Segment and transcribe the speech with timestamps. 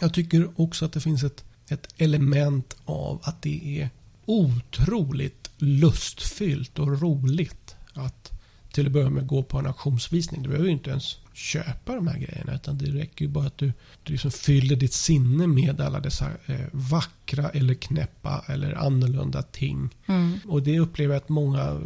[0.00, 3.90] Jag tycker också att det finns ett, ett element av att det är
[4.24, 8.37] otroligt lustfyllt och roligt att
[8.72, 10.42] till att börja med gå på en auktionsvisning.
[10.42, 13.58] Du behöver ju inte ens köpa de här grejerna utan det räcker ju bara att
[13.58, 19.42] du, du liksom fyller ditt sinne med alla dessa eh, vackra eller knäppa eller annorlunda
[19.42, 19.94] ting.
[20.06, 20.38] Mm.
[20.48, 21.80] Och det upplever jag att många,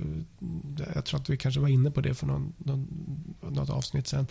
[0.94, 2.86] jag tror att vi kanske var inne på det för någon, någon,
[3.50, 4.26] något avsnitt sen.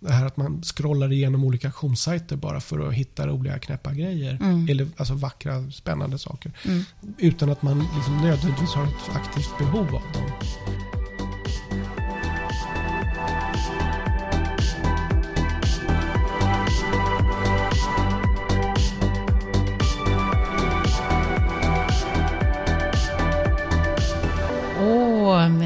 [0.00, 4.38] Det här att man scrollar igenom olika auktionssajter bara för att hitta roliga knäppa grejer.
[4.40, 4.68] Mm.
[4.68, 6.52] Eller alltså vackra spännande saker.
[6.64, 6.84] Mm.
[7.18, 10.97] Utan att man liksom nödvändigtvis har ett aktivt behov av dem.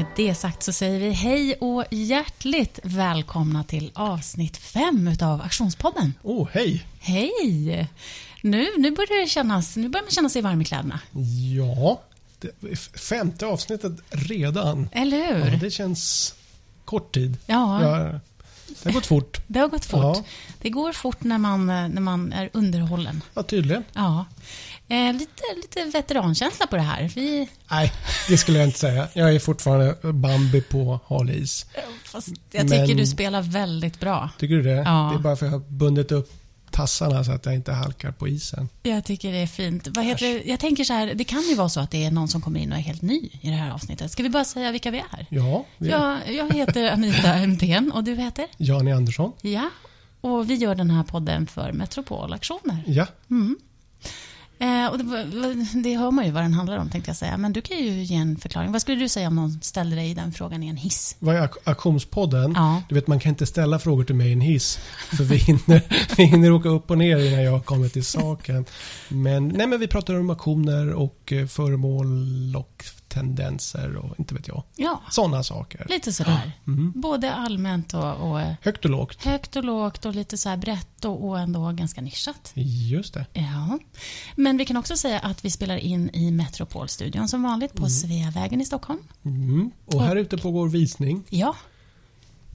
[0.03, 6.13] Med det sagt så säger vi hej och hjärtligt välkomna till avsnitt fem utav Aktionspodden.
[6.23, 6.85] Åh, oh, hej!
[6.99, 7.87] Hej!
[8.41, 10.99] Nu, nu börjar det kännas, nu börjar man känna sig varm i kläderna.
[11.55, 12.01] Ja,
[13.09, 14.89] femte avsnittet redan.
[14.91, 15.51] Eller hur?
[15.51, 16.35] Ja, det känns
[16.85, 17.37] kort tid.
[17.45, 18.19] Ja, Ja,
[18.83, 19.41] det har gått fort.
[19.47, 20.01] det har gått fort.
[20.01, 20.23] Ja.
[20.61, 23.21] Det går fort när man, när man är underhållen.
[23.33, 23.83] Ja, tydligen.
[23.93, 24.25] Ja.
[24.87, 27.11] Eh, lite, lite veterankänsla på det här.
[27.15, 27.91] Vi, Nej,
[28.29, 29.07] det skulle jag inte säga.
[29.13, 31.65] Jag är fortfarande Bambi på hal is.
[32.03, 34.29] fast jag tycker Men- du spelar väldigt bra.
[34.39, 34.71] Tycker du det?
[34.71, 35.09] Ja.
[35.13, 36.33] Det är bara för att jag har bundit upp
[36.71, 38.69] tassarna så att jag inte halkar på isen.
[38.83, 39.87] Jag tycker det är fint.
[39.87, 40.43] Vad heter det?
[40.49, 42.59] Jag tänker så här, det kan ju vara så att det är någon som kommer
[42.59, 44.11] in och är helt ny i det här avsnittet.
[44.11, 45.25] Ska vi bara säga vilka vi är?
[45.29, 48.45] Ja, vi är Jag, jag heter Anita Emthén och du heter?
[48.57, 49.31] Jani Andersson.
[49.41, 49.69] Ja.
[50.21, 52.83] Och vi gör den här podden för Metropolaktioner.
[52.87, 53.57] Ja, Mm.
[54.59, 57.37] Eh, och det, det hör man ju vad den handlar om tänkte jag säga.
[57.37, 58.71] Men du kan ju ge en förklaring.
[58.71, 61.15] Vad skulle du säga om någon ställde dig den frågan i en hiss?
[61.19, 62.53] vad är Aktionspodden?
[62.55, 62.81] Ja.
[62.89, 64.79] Du vet, man kan inte ställa frågor till mig i en hiss.
[65.17, 65.81] För vi hinner,
[66.17, 68.65] vi hinner åka upp och ner innan jag kommer till saken.
[69.07, 74.47] Men, nej, men vi pratar om aktioner och eh, föremål och tendenser och inte vet
[74.47, 74.63] jag.
[74.75, 75.85] Ja, Sådana saker.
[75.89, 76.51] lite sådär.
[76.67, 76.91] Mm.
[76.95, 79.23] Både allmänt och, och Högt och lågt.
[79.25, 82.51] högt och lågt och lite så här brett och, och ändå ganska nischat.
[82.55, 83.25] Just det.
[83.33, 83.79] Ja,
[84.35, 88.61] men vi kan också säga att vi spelar in i Metropolstudion som vanligt på Sveavägen
[88.61, 88.99] i Stockholm.
[89.25, 89.71] Mm.
[89.85, 91.23] Och här ute pågår visning.
[91.29, 91.55] Ja,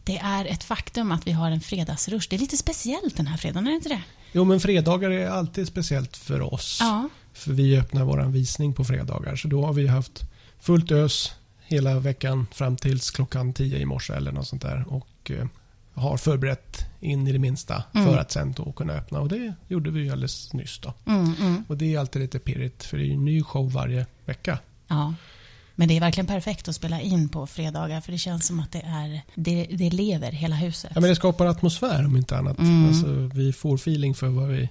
[0.05, 2.27] det är ett faktum att vi har en fredagsrush.
[2.31, 4.03] Det är lite speciellt den här fredagen, är det inte det?
[4.33, 6.79] Jo, men fredagar är alltid speciellt för oss.
[6.81, 9.37] Ja, För vi öppnar vår visning på fredagar.
[9.37, 10.23] Så då har vi haft
[10.61, 11.35] fullt ös
[11.67, 14.85] hela veckan fram tills klockan 10 i morse eller något sånt där.
[14.89, 15.47] Och eh,
[15.95, 18.07] har förberett in i det minsta Mm.
[18.07, 19.21] för att sen då kunna öppna.
[19.21, 20.95] Och det gjorde vi ju alldeles nyss då.
[21.07, 21.65] mm, mm.
[21.69, 24.59] Och det är alltid lite pirrigt för det är ju en ny show varje vecka.
[24.89, 25.15] ja.
[25.75, 28.73] Men det är verkligen perfekt att spela in på fredagar för det känns som att
[28.73, 30.91] det, är, det, det lever hela huset.
[30.95, 32.59] Ja, men det skapar atmosfär om inte annat.
[32.59, 32.87] Mm.
[32.89, 34.69] Alltså, vi får feeling för vad, vi,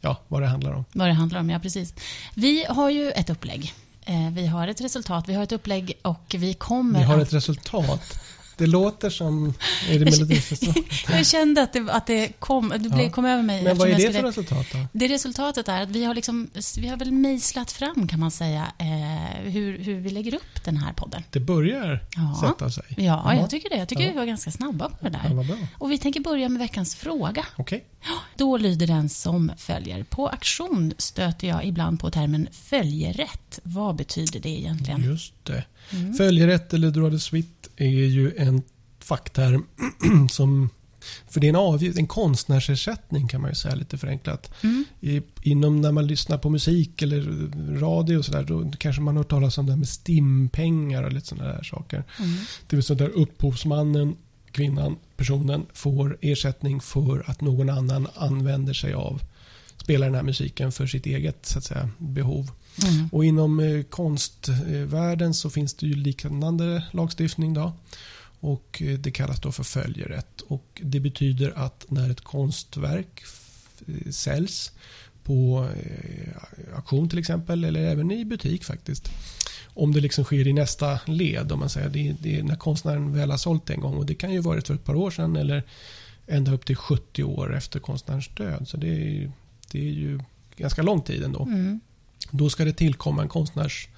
[0.00, 0.84] ja, vad det handlar om.
[0.92, 1.94] Vad det handlar om, ja precis.
[2.34, 3.74] Vi har ju ett upplägg.
[4.08, 7.22] Eh, Vi har ett resultat, vi har ett upplägg och vi kommer Vi har att
[7.22, 8.20] ett resultat.
[8.58, 9.54] Det låter som...
[9.90, 10.84] Är det Melodifestivalen?
[11.08, 13.10] Jag kände att det, att det kom, det blev, Ja.
[13.10, 13.62] kom över mig.
[13.62, 14.78] Men vad är det för resultat då?
[14.92, 18.66] Det resultatet är att vi har, liksom, vi har väl mejslat fram kan man säga
[18.78, 21.22] eh, hur, hur vi lägger upp den här podden.
[21.30, 22.84] Det börjar Ja, sätta sig.
[22.88, 23.36] ja Jaha.
[23.36, 23.76] jag tycker det.
[23.76, 24.10] Jag tycker Ja.
[24.10, 25.44] vi var ganska snabba på det Ja, där.
[25.44, 25.56] bra.
[25.78, 27.46] Och vi tänker börja med veckans fråga.
[27.56, 27.84] Okej.
[28.36, 30.02] Då lyder den som följer.
[30.04, 33.58] På auktion stöter jag ibland på termen följerätt.
[33.62, 35.02] Vad betyder det egentligen?
[35.04, 35.64] Just det.
[35.92, 36.14] Mm.
[36.14, 38.62] Följerätt eller droit de suite är ju en
[38.98, 39.66] fackterm
[40.30, 40.68] som...
[41.28, 44.50] För det är en avgift, en konstnärsersättning kan man ju säga lite förenklat.
[44.62, 44.84] Mm.
[45.00, 47.22] I, inom när man lyssnar på musik eller
[47.80, 51.12] radio och sådär, då kanske man har hört talas om det här med stimpengar och
[51.12, 52.04] lite sådana där saker.
[52.18, 52.30] Mm.
[52.66, 54.16] Det vill säga där upphovsmannen,
[54.50, 59.22] kvinnan, personen får ersättning för att någon annan använder sig av,
[59.76, 62.50] spelar den här musiken för sitt eget så att säga, behov.
[62.86, 63.08] Mm.
[63.12, 67.72] Och inom eh, konstvärlden så finns det ju liknande lagstiftning då.
[68.40, 70.40] Och eh, det kallas då för följerätt.
[70.40, 73.22] Och det betyder att när ett konstverk
[73.86, 74.72] eh, säljs
[75.24, 79.08] på eh, auktion till exempel, eller även i butik faktiskt.
[79.74, 81.88] Om det liksom sker i nästa led, om man säger.
[81.88, 83.94] Det det är när konstnären väl har sålt en gång.
[83.94, 85.62] Och det kan ju varit för ett par år sedan eller
[86.26, 88.68] ända upp till 70 år efter konstnärens död.
[88.68, 89.30] Så det är, ju-
[89.72, 90.20] det är ju
[90.56, 91.42] ganska lång tid ändå.
[91.42, 91.80] Mm.
[92.30, 93.88] Då ska det tillkomma en konstnärs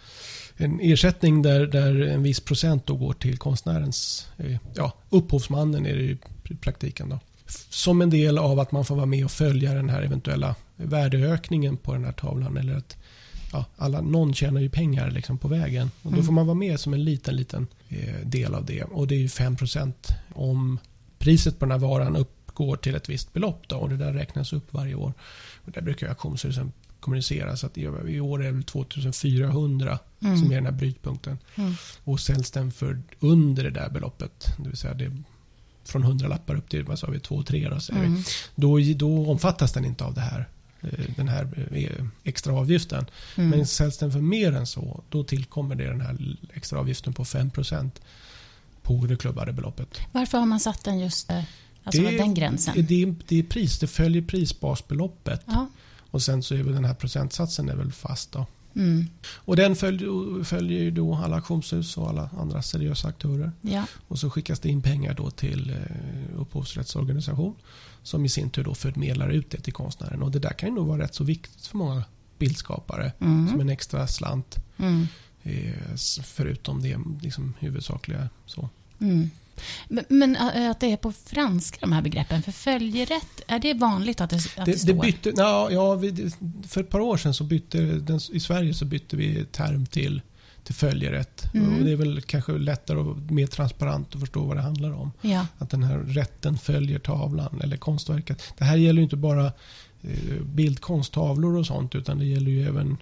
[0.56, 5.97] en ersättning där, där en viss procent då går till konstnärens, eh, ja, upphovsmannen är
[5.97, 6.19] det ju
[6.50, 7.21] i praktiken då.
[7.71, 11.77] Som en del av att man får vara med och följa den här eventuella värdeökningen
[11.77, 12.56] på den här tavlan.
[12.56, 12.97] Eller att
[13.53, 15.91] ja, alla, någon tjänar ju pengar liksom på vägen.
[16.03, 16.27] Och då Mm.
[16.27, 18.82] får man vara med som en liten, liten eh, del av det.
[18.82, 19.56] Och det är ju 5
[20.35, 20.79] om
[21.19, 23.69] priset på den här varan uppgår till ett visst belopp.
[23.69, 25.12] Då, och det där räknas upp varje år.
[25.65, 27.56] Och där brukar auktionshusen kommunicera.
[27.56, 30.38] Så att i år är det väl 2400 Mm.
[30.38, 31.38] som är den här brytpunkten.
[31.55, 31.75] Mm.
[32.05, 35.17] Och säljs den för under det där beloppet, det vill säga det
[35.85, 38.06] från 100 lappar upp till vad sa vi, 2-3 då, säger vi.
[38.06, 38.23] Mm.
[38.55, 40.49] Då, då omfattas den inte av det här,
[40.81, 43.06] eh, den här eh, extra avgiften.
[43.37, 43.50] Mm.
[43.50, 47.25] Men säljs den för mer än så, då tillkommer det den här extra avgiften på
[47.25, 47.91] 5%
[48.82, 49.99] på det klubbade beloppet.
[50.12, 51.43] Varför har man satt den just eh,
[51.85, 52.75] alltså Det- den gränsen?
[52.76, 55.41] Det, det, det är pris, det följer prisbasbeloppet.
[55.46, 55.67] Ja.
[56.10, 58.46] Och sen så är väl den här procentsatsen är väl fast då.
[58.74, 59.06] Mm.
[59.22, 63.52] Och den följer, följer ju då alla auktionshus och alla andra seriösa aktörer.
[63.60, 63.84] ja.
[64.08, 67.54] Och så skickas det in pengar då till eh, upphovsrättsorganisation
[68.02, 70.22] som i sin tur då förmedlar ut det till konstnären.
[70.22, 72.04] Och det där kan ju nog vara rätt så viktigt för många
[72.38, 73.48] bildskapare Mm.
[73.48, 75.06] som en extra slant Mm.
[75.42, 78.28] eh, förutom det liksom, huvudsakliga.
[78.46, 78.68] Så.
[79.88, 84.20] Men, men att det är på franska de här begreppen, för följerätt, är det vanligt
[84.20, 84.92] att det, att det, Det, står?
[84.94, 86.30] det bytte, ja, ja, vi,
[86.68, 90.22] för ett par år sedan så bytte den, i Sverige så bytte vi term till,
[90.64, 91.54] till följerätt.
[91.54, 91.78] Mm.
[91.78, 95.12] Och det är väl kanske lättare och mer transparent att förstå vad det handlar om.
[95.20, 95.46] Ja.
[95.58, 98.42] Att den här rätten följer tavlan eller konstverket.
[98.58, 99.46] Det här gäller ju inte bara
[100.02, 102.96] eh, bildkonst, tavlor och sånt utan det gäller ju även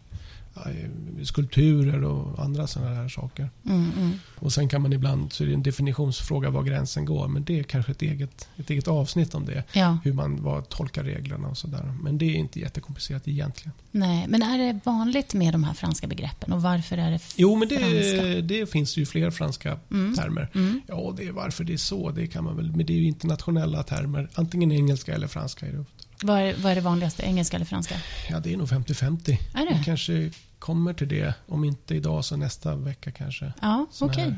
[1.22, 3.50] skulpturer och andra sådana här saker.
[3.66, 4.12] Mm, mm.
[4.38, 7.58] Och sen kan man ibland, så är det en definitionsfråga var gränsen går, men det
[7.58, 9.64] är kanske ett eget, ett eget avsnitt om det.
[9.72, 9.98] ja.
[10.04, 11.92] Hur man vad, tolkar reglerna och sådär.
[12.02, 13.72] Men det är inte jättekomplicerat egentligen.
[13.90, 17.34] Nej, men är det vanligt med de här franska begreppen och varför är det f-
[17.36, 18.40] Jo, men det, franska?
[18.42, 20.14] det finns ju fler franska Mm.
[20.14, 20.48] termer.
[20.54, 20.80] Mm.
[20.86, 23.04] Ja, det är varför det är så, det kan man väl, men det är ju
[23.06, 24.28] internationella termer.
[24.34, 25.92] Antingen engelska eller franska är det ofta.
[26.22, 27.94] Vad, är, vad är det vanligaste, engelska eller franska?
[28.30, 29.36] Ja, det är nog 50-50.
[29.54, 29.82] Är Vi det?
[29.84, 33.52] kanske kommer till det, om inte idag så nästa vecka kanske.
[33.60, 34.34] Ja, okej.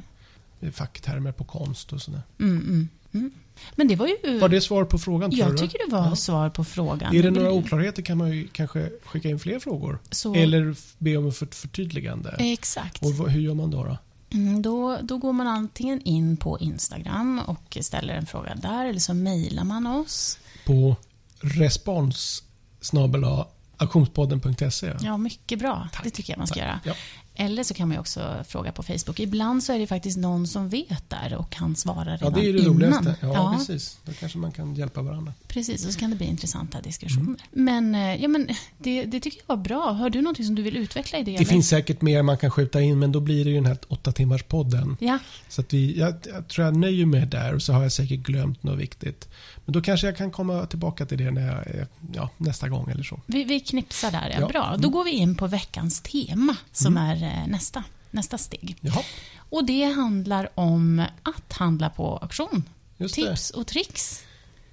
[0.62, 2.22] här Facktermer på konst och sådär.
[2.40, 3.30] Mm, mm, mm.
[3.74, 4.38] Men det var ju...
[4.38, 6.16] Var det svar på frågan jag tycker det var Ja.
[6.16, 7.16] svar på frågan.
[7.16, 9.98] Är det några oklarheter kan man ju kanske skicka in fler frågor.
[10.10, 12.36] Så, Eller be om ett för- förtydligande.
[12.38, 13.02] Exakt.
[13.04, 13.84] Och hur gör man då?
[13.84, 13.98] då?
[14.32, 19.00] Mm, då, då går man antingen in på Instagram och ställer en fråga där eller
[19.00, 20.38] så mejlar man oss.
[20.66, 20.96] På
[21.40, 22.42] respons
[23.76, 24.92] auktionspodden.se.
[25.00, 25.88] Ja, mycket bra.
[25.92, 26.64] Tack, det tycker jag man ska tack.
[26.66, 26.80] göra.
[26.84, 26.94] Ja.
[27.34, 29.20] Eller så kan man också fråga på Facebook.
[29.20, 32.48] Ibland så är det faktiskt någon som vet där och kan svara redan Ja, det
[32.48, 32.74] är det innan.
[32.74, 33.14] roligaste.
[33.20, 33.98] Ja, Ja, precis.
[34.04, 35.32] Då kanske man kan hjälpa varandra.
[35.48, 35.86] precis.
[35.86, 37.24] Och så kan det bli intressanta diskussioner.
[37.26, 37.36] Mm.
[37.52, 38.48] Men, eh, ja, men
[38.78, 39.90] det, det tycker jag var bra.
[39.92, 41.30] Har du någonting som du vill utveckla i det?
[41.30, 41.44] Det eller?
[41.46, 44.12] finns säkert mer man kan skjuta in, men då blir det ju den här åtta
[44.12, 44.96] timmars podden.
[45.00, 45.18] Ja,
[45.48, 48.20] Så att vi, jag, jag tror jag nöjer mig där och så har jag säkert
[48.20, 49.28] glömt något viktigt.
[49.64, 52.90] Men då kanske jag kan komma tillbaka till det när jag, är- ja, nästa gång
[52.90, 53.20] eller så.
[53.26, 54.30] vi, vi knipsar där.
[54.34, 54.48] Ja, Ja.
[54.48, 54.76] Bra.
[54.78, 58.76] Då går vi in på veckans tema som är eh, nästa, nästa steg.
[58.80, 59.02] Jaha,
[59.50, 62.64] Och det handlar om att handla på auktion.
[62.96, 63.22] just det.
[63.30, 64.22] Tips och tricks.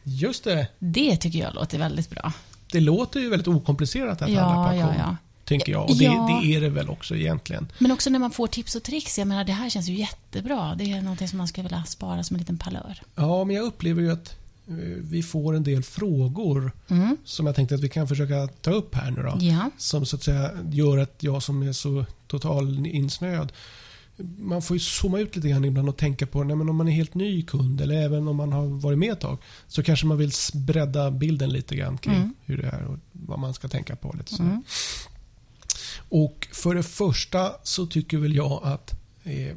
[0.03, 0.67] Just det.
[0.79, 2.33] Det tycker jag låter väldigt bra.
[2.71, 4.99] Det låter ju väldigt okomplicerat att handla Ja, på ja, auktion.
[4.99, 5.15] ja.
[5.45, 5.89] Tänker jag.
[5.89, 6.39] Och det, Ja.
[6.44, 7.71] det är det väl också egentligen.
[7.79, 9.17] Men också när man får tips och tricks.
[9.17, 10.75] Jag menar, det här känns ju jättebra.
[10.75, 13.01] Det är någonting som man skulle vilja spara som en liten palör.
[13.15, 14.35] Ja, men jag upplever ju att
[15.02, 17.18] vi får en del frågor Mm.
[17.24, 19.38] som jag tänkte att vi kan försöka ta upp här nu då.
[19.42, 19.72] Ja.
[19.78, 23.52] Som så att säga gör att jag som är så total insnöad
[24.38, 26.88] man får ju zooma ut lite grann ibland och tänka på nej, men om man
[26.88, 29.38] är helt ny kund eller även om man har varit med ett tag
[29.68, 32.34] så kanske man vill bredda bilden lite grann kring Mm.
[32.46, 34.16] hur det är och vad man ska tänka på.
[34.18, 34.44] Lite så.
[34.44, 34.64] Mm.
[36.09, 39.56] Och för det första så tycker väl jag att eh,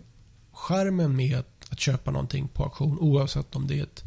[0.52, 4.04] skärmen med att, att köpa någonting på auktion oavsett om det är ett,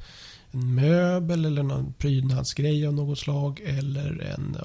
[0.53, 4.57] en möbel eller någon prydnadsgrej av något slag eller en,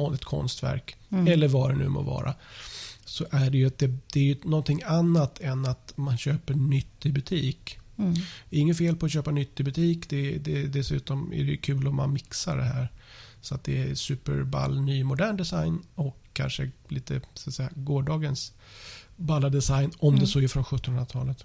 [0.00, 1.26] eh, ett konstverk Mm.
[1.28, 2.34] eller vad det nu må vara.
[3.04, 6.54] Så är det ju att det, det är ju någonting annat än att man köper
[6.54, 7.78] nytt i butik.
[7.98, 8.14] Mm.
[8.50, 10.08] Inget fel på att köpa nytt i butik.
[10.10, 12.88] Det, det, dessutom är det ju kul om man mixar det här.
[13.40, 18.52] Så att det är superball ny modern design och kanske lite så att säga, gårdagens
[19.16, 20.20] balla design om Mm.
[20.20, 21.44] det så är från 1700-talet.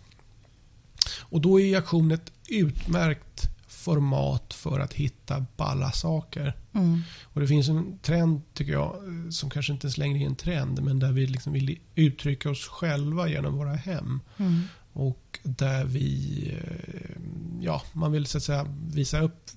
[1.19, 3.49] Och då är auktion ett utmärkt
[3.83, 6.53] format för att hitta balla saker.
[6.73, 7.01] Mm.
[7.23, 8.95] Och det finns en trend, tycker jag,
[9.29, 12.67] som kanske inte ens längre är en trend, men där vi liksom vill uttrycka oss
[12.67, 14.19] själva genom våra hem.
[14.37, 14.61] Mm.
[14.93, 17.21] Och där vi, eh,
[17.59, 19.49] ja, man vill så att säga visa upp,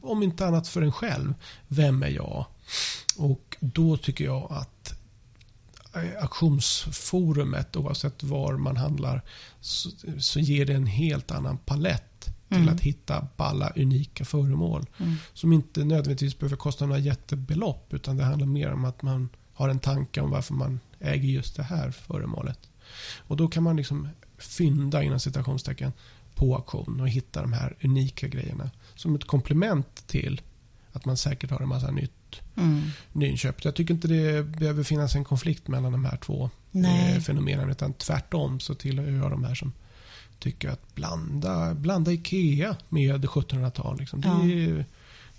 [0.00, 1.34] om inte annat för en själv,
[1.68, 2.46] vem är jag?
[3.16, 4.94] Och då tycker jag att
[5.94, 9.22] eh, auktionsforumet, oavsett var man handlar,
[9.60, 12.09] så, så ger det en helt annan palett
[12.50, 12.74] till Mm.
[12.74, 14.86] att hitta balla, unika föremål.
[14.98, 15.14] Mm.
[15.32, 19.68] Som inte nödvändigtvis behöver kosta några jättebelopp, utan det handlar mer om att man har
[19.68, 22.58] en tanke om varför man äger just det här föremålet.
[23.18, 25.92] Och då kan man liksom fynda inom citationstecken
[26.34, 28.70] på auktion och hitta de här unika grejerna.
[28.94, 30.40] Som ett komplement till
[30.92, 32.12] att man säkert har en massa nytt
[32.56, 32.82] Mm.
[33.12, 33.64] nyinköpt.
[33.64, 37.14] Jag tycker inte det behöver finnas en konflikt mellan de här två Nej.
[37.16, 37.70] eh, fenomenen.
[37.70, 39.72] Utan tvärtom så tillhör jag de här som
[40.40, 43.98] tycker att blanda, blanda IKEA med 1700-tal.
[43.98, 44.20] Liksom.
[44.20, 44.42] Det Ja.
[44.44, 44.84] är,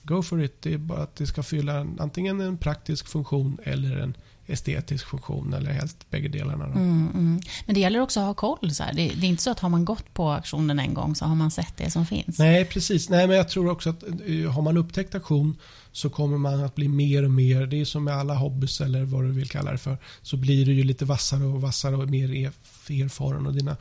[0.04, 0.62] go for it.
[0.62, 4.14] Det är bara att det ska fylla en, antingen en praktisk funktion eller en
[4.48, 5.54] estetisk funktion.
[5.54, 6.66] Eller helst bägge delarna.
[6.66, 7.40] Mm, mm.
[7.66, 8.72] Men det gäller också att ha koll.
[8.72, 8.84] Så.
[8.84, 11.36] Det, det är inte så att har man gått på auktionen en gång så har
[11.36, 12.40] man sett det som finns.
[12.40, 13.10] Nej, precis.
[13.10, 15.58] Nej, men jag tror också att eh, har man upptäckt auktion
[15.92, 19.04] så kommer man att bli mer och mer, det är som med alla hobbys eller
[19.04, 22.10] vad du vill kalla det för, så blir du ju lite vassare och vassare och
[22.10, 23.78] mer erf- erfaren och dina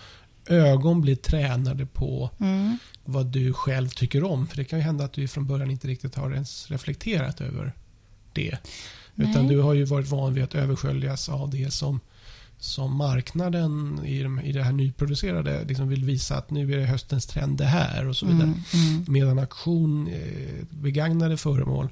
[0.51, 2.79] ögon blir tränade på Mm.
[3.05, 4.47] vad du själv tycker om.
[4.47, 7.73] För det kan ju hända att du från början inte riktigt har ens reflekterat över
[8.33, 8.59] det.
[9.17, 9.55] Utan Nej.
[9.55, 12.01] du har ju varit van vid att översköljas av det som,
[12.59, 16.85] som marknaden i, de, i det här nyproducerade liksom vill visa att nu är det
[16.85, 18.43] höstens trend det här och så vidare.
[18.43, 19.05] Mm, mm.
[19.09, 21.89] Medan auktion, eh, begagnade föremål,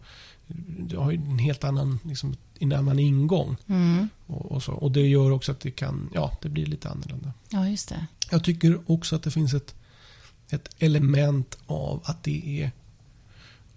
[0.79, 3.57] du har ju en helt annan, liksom, en annan ingång.
[3.67, 4.09] Mm.
[4.27, 4.73] Och, och, så.
[4.73, 7.33] och det gör också att det kan, ja, det blir lite annorlunda.
[7.49, 8.07] Ja, just det.
[8.31, 9.75] Jag tycker också att det finns ett,
[10.51, 12.71] ett element av att det är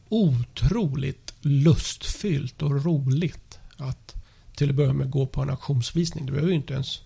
[0.09, 4.15] otroligt lustfyllt och roligt att
[4.55, 6.25] till att börja med gå på en auktionsvisning.
[6.25, 7.01] Du behöver ju inte ens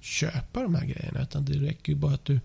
[0.00, 2.40] köpa de här grejerna utan det räcker ju bara att du,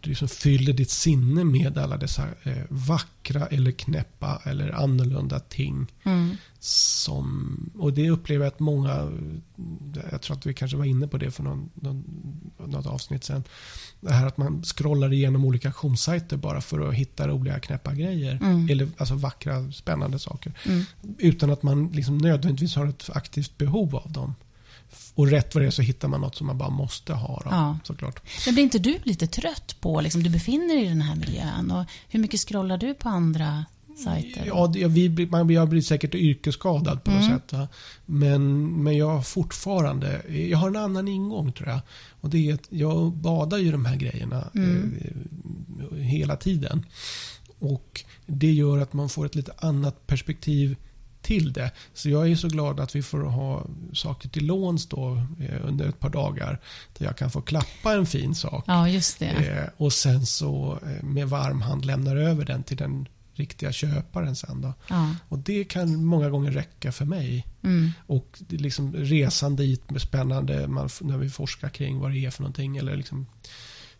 [0.00, 5.86] du liksom fyller ditt sinne med alla dessa eh, vackra eller knäppa eller annorlunda ting.
[6.04, 6.36] Mm.
[6.60, 9.12] Som, och det upplever jag att många,
[10.10, 12.04] jag tror att vi kanske var inne på det för någon, någon,
[12.66, 13.44] något avsnitt sen.
[14.00, 18.38] Det här att man scrollar igenom olika auktionssajter bara för att hitta roliga knäppa grejer.
[18.42, 18.68] Mm.
[18.70, 20.52] Eller alltså vackra, spännande saker.
[20.66, 20.84] Mm.
[21.18, 24.34] Utan att man liksom nödvändigtvis har ett aktivt behov av dem.
[25.18, 27.40] Och rätt vad det är så hittar man något som man bara måste ha.
[27.44, 27.78] Då, Ja.
[27.84, 28.22] såklart.
[28.46, 31.70] Men blir inte du lite trött på, liksom, du befinner dig i den här miljön
[31.70, 33.64] och hur mycket scrollar du på andra
[34.04, 34.44] sajter?
[34.46, 37.38] Ja, det, vi, man, jag blir säkert yrkesskadad på något Mm.
[37.38, 37.52] sätt.
[37.52, 37.68] Va?
[38.06, 41.80] Men, men jag fortfarande, jag har en annan ingång tror jag.
[42.20, 44.94] Och det är att jag badar ju de här grejerna Mm.
[45.92, 46.86] eh, hela tiden.
[47.58, 50.76] Och det gör att man får ett lite annat perspektiv
[51.28, 51.70] till det.
[51.94, 55.88] Så jag är så glad att vi får ha saker till låns då eh, under
[55.88, 56.60] ett par dagar.
[56.98, 58.64] Där jag kan få klappa en fin sak.
[58.66, 59.26] Ja, just det.
[59.26, 64.36] Eh, och sen så eh, med varm hand lämnar över den till den riktiga köparen
[64.36, 64.74] sen då.
[64.88, 65.14] Ja.
[65.28, 67.46] Och det kan många gånger räcka för mig.
[67.62, 67.90] Mm.
[68.06, 72.42] Och liksom resan dit med spännande man, när vi forskar kring vad det är för
[72.42, 73.26] någonting eller liksom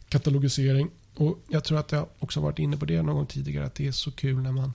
[0.09, 0.91] katalogisering.
[1.17, 3.87] Och jag tror att jag också varit inne på det någon gång tidigare att det
[3.87, 4.73] är så kul när man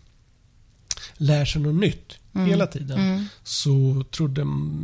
[1.17, 2.47] lär sig något nytt Mm.
[2.47, 2.99] hela tiden.
[2.99, 3.25] Mm.
[3.43, 4.41] Så trodde,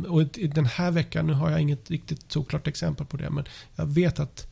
[0.08, 0.22] och
[0.54, 3.44] den här veckan, nu har jag inget riktigt såklart exempel på det, men
[3.76, 4.46] jag vet att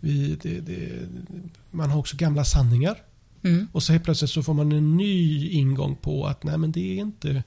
[0.00, 1.08] vi, det, det,
[1.70, 2.96] man har också gamla sanningar.
[3.42, 3.68] Mm.
[3.72, 6.80] Och så helt plötsligt så får man en ny ingång på att nej men det
[6.80, 7.42] är inte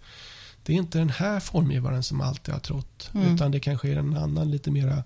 [0.63, 3.09] det är inte den här formgivaren som alltid har trott.
[3.13, 3.35] Mm.
[3.35, 5.03] Utan det kanske är en annan lite mera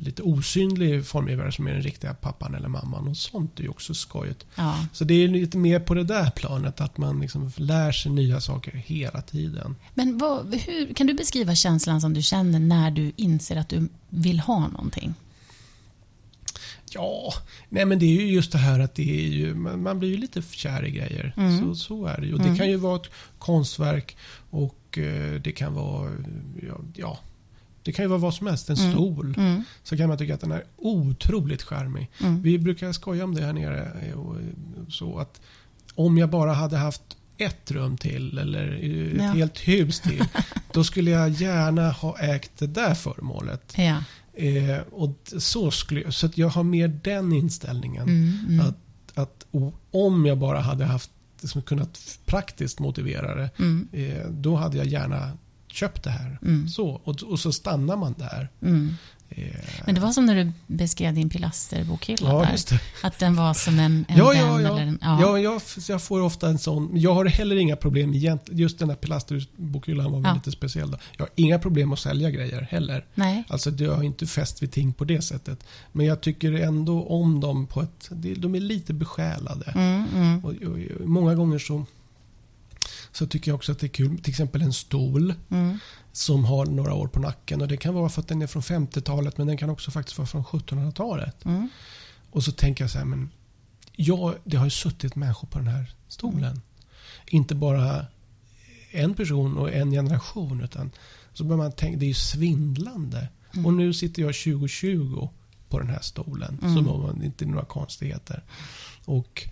[0.00, 3.08] lite osynlig formgivare som är den riktiga pappan eller mamman.
[3.08, 4.46] Och sånt är ju också skojigt.
[4.54, 4.86] Ja.
[4.92, 8.40] Så det är lite mer på det där planet att man liksom lär sig nya
[8.40, 9.76] saker hela tiden.
[9.94, 13.88] Men vad, hur, kan du beskriva känslan som du känner när du inser att du
[14.08, 15.14] vill ha någonting?
[16.92, 17.32] Ja,
[17.68, 20.08] nej men det är ju just det här att det är ju, man, man blir
[20.08, 21.34] ju lite kär i grejer.
[21.36, 21.60] Mm.
[21.60, 22.34] Så, så är det ju.
[22.34, 22.52] Och Mm.
[22.52, 24.16] det kan ju vara ett konstverk
[24.50, 26.10] och eh, det kan vara,
[26.94, 27.18] ja,
[27.90, 28.70] det kan ju vara vad som helst.
[28.70, 28.92] En Mm.
[28.92, 29.34] stol.
[29.38, 29.62] Mm.
[29.82, 32.10] Så kan man tycka att den är otroligt charmig.
[32.20, 32.42] Mm.
[32.42, 33.92] Vi brukar skoja om det här nere.
[34.08, 34.36] eh, Och
[34.88, 35.40] så att
[35.94, 37.02] om jag bara hade haft
[37.36, 39.32] ett rum till eller eh, ett Ja.
[39.32, 40.24] helt hus till.
[40.72, 43.72] då skulle jag gärna ha ägt det där föremålet.
[43.76, 43.96] Ja.
[44.34, 48.02] Eh, och så, skulle, så att jag har mer den inställningen.
[48.08, 48.38] Mm.
[48.48, 48.66] Mm.
[48.66, 48.76] Att,
[49.18, 49.46] att
[49.90, 53.50] om jag bara hade haft liksom, kunnat praktiskt motivera det.
[53.58, 53.88] Mm.
[53.92, 55.32] Eh, då hade jag gärna
[55.72, 56.38] köpt det här.
[56.42, 56.68] Mm.
[56.68, 58.48] Så, och, och så stannar man där.
[58.62, 58.94] Mm.
[59.28, 59.44] Eh,
[59.86, 62.38] Men det var som när du beskrev din pilasterbokhylla ja,
[62.70, 62.80] där.
[63.02, 64.70] Att den var som en, en Ja, ja, ja.
[64.72, 64.98] eller en...
[65.02, 65.20] Ja.
[65.20, 65.38] Ja.
[65.38, 66.90] jag, jag får ofta en sån.
[66.94, 70.34] Jag har heller inga problem egent- Just den här pilasterbokhyllan var Ja.
[70.34, 70.90] lite speciell.
[70.90, 70.98] Då.
[71.16, 73.04] Jag har inga problem att sälja grejer heller.
[73.14, 73.44] Nej.
[73.48, 75.64] Alltså jag har inte fäst vid ting på det sättet.
[75.92, 78.08] Men jag tycker ändå om dem på ett...
[78.36, 79.72] De är lite besjälade.
[79.74, 80.04] Mm.
[80.14, 80.44] Mm.
[80.44, 81.84] Och, och, och många gånger så,
[83.12, 84.18] så tycker jag också att det är kul.
[84.18, 85.78] Till exempel en stol Mm.
[86.12, 87.60] som har några år på nacken.
[87.60, 90.18] Och Det kan vara för att den är från 50-talet men den kan också faktiskt
[90.18, 91.44] vara från 1700-talet.
[91.44, 91.68] Mm.
[92.30, 93.30] Och så tänker jag så här, men
[93.96, 96.60] ja, det har ju suttit människor på den här stolen.
[97.26, 98.06] Inte bara
[98.90, 100.90] en person och en generation utan
[101.32, 103.28] så börjar man tänka, det är ju svindlande.
[103.52, 103.66] Mm.
[103.66, 105.28] Och nu sitter jag 2020
[105.68, 106.58] på den här stolen.
[106.62, 106.84] Mm.
[106.84, 108.44] Man inte några konstigheter.
[109.04, 109.48] Och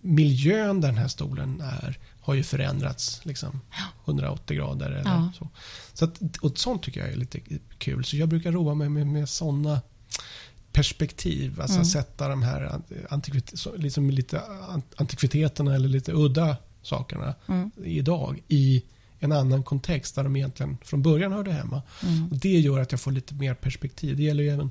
[0.00, 3.60] miljön där den här stolen är har ju förändrats liksom
[4.04, 4.90] 180 grader.
[4.90, 5.32] Eller Ja.
[5.38, 5.48] så.
[5.94, 7.40] Så att, och sånt tycker jag är lite
[7.78, 8.04] kul.
[8.04, 9.80] Så jag brukar roa mig med, med sådana
[10.72, 11.60] perspektiv.
[11.60, 11.84] Alltså Mm.
[11.84, 17.70] sätta de här antikvit- liksom lite an- antikviteterna eller lite udda sakerna Mm.
[17.84, 18.82] idag i
[19.18, 21.82] en annan kontext där de egentligen från början hörde hemma.
[22.02, 22.28] Mm.
[22.30, 24.16] Och det gör att jag får lite mer perspektiv.
[24.16, 24.70] Det gäller ju även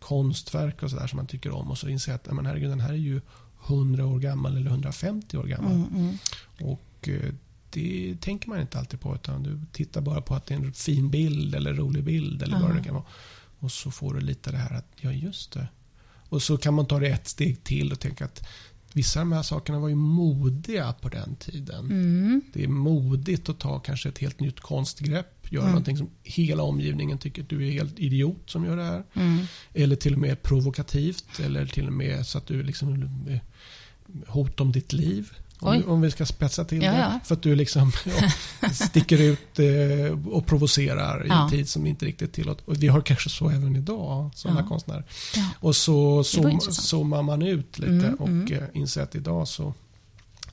[0.00, 1.70] konstverk och sådär som man tycker om.
[1.70, 3.20] Och så inser jag att men herregud, den här är ju
[3.66, 5.72] 100 år gammal eller 150 år gammal.
[5.72, 5.86] Mm.
[5.96, 6.18] Mm.
[6.70, 7.32] Och eh,
[7.70, 9.14] det tänker man inte alltid på.
[9.14, 12.42] Utan du tittar bara på att det är en fin bild eller rolig bild.
[12.42, 13.04] Eller vad det kan vara.
[13.58, 15.68] Och så får du lite det här att, ja just det.
[16.28, 18.48] Och så kan man ta det ett steg till och tänka att
[18.92, 21.84] vissa av de här sakerna var ju modiga på den tiden.
[21.84, 22.42] Mm.
[22.52, 25.52] Det är modigt att ta kanske ett helt nytt konstgrepp.
[25.52, 25.72] Göra Mm.
[25.72, 29.04] någonting som hela omgivningen tycker att du är helt idiot som gör det här.
[29.14, 29.44] Mm.
[29.74, 31.40] Eller till och med provokativt.
[31.40, 33.38] Eller till och med så att du liksom eh,
[34.26, 35.32] hot om ditt liv.
[35.60, 36.98] Om, om vi ska spetsa till Ja, det.
[36.98, 37.20] ja.
[37.24, 37.92] För att du liksom
[38.72, 41.44] sticker ut eh, och provocerar i Ja.
[41.44, 42.68] en tid som inte riktigt tillåter.
[42.68, 45.04] Och vi har kanske så även idag, sådana konstnärer.
[45.60, 48.52] Och så zoom, zoomar man ut lite Mm, och mm.
[48.52, 49.74] eh, inser att idag så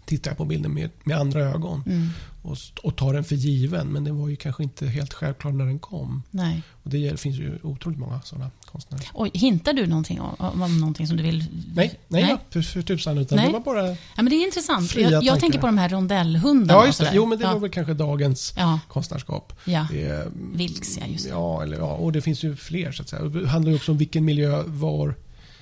[0.06, 2.10] tittar jag på bilden med, med andra ögon Mm.
[2.48, 3.88] Och, och tar den för given.
[3.88, 6.24] Men den var ju kanske inte helt självklar när den kom.
[6.32, 6.62] Nej.
[6.84, 9.06] Och det finns ju otroligt många sådana konstnärer.
[9.14, 11.40] Oj, hintar du någonting om, om någonting som du vill?
[11.76, 12.38] Nej, nej, nej.
[12.54, 13.18] Ja, för, tusan.
[13.18, 13.48] Utan Nej.
[13.48, 13.88] det var bara...
[13.90, 14.96] Ja, men det är intressant.
[14.96, 15.40] Jag, jag tankar.
[15.40, 16.74] tänker på de här rondellhundarna.
[16.74, 17.12] Ja, och just det.
[17.14, 17.54] Jo, men det ja.
[17.54, 19.54] var väl kanske dagens Ja, konstnärskap.
[19.66, 19.88] ja.
[19.94, 21.30] Eh, Vilks, ja, just det.
[21.32, 23.24] Ja, eller, ja, och det finns ju fler så att säga.
[23.24, 25.16] Det handlar ju också om vilken miljö var,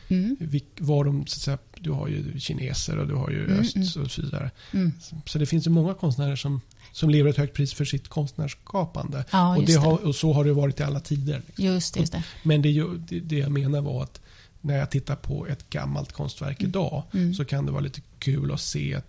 [0.08, 0.38] Mm.
[0.80, 4.12] var de, så säga, du har ju kineser och du har ju Mm, öst och
[4.12, 4.52] så vidare.
[4.72, 4.92] Mm.
[5.26, 6.62] Så det finns ju många konstnärer som,
[6.96, 9.26] som lever ett högt pris för sitt konstnärskapande.
[9.32, 11.42] Ja, och, det har, och så har det varit i alla tider.
[11.56, 12.24] Just det, just det.
[12.44, 14.22] Men det, det, det jag menar var att
[14.62, 17.34] när jag tittar på ett gammalt konstverk idag Mm.
[17.34, 19.02] så kan det vara lite kul att se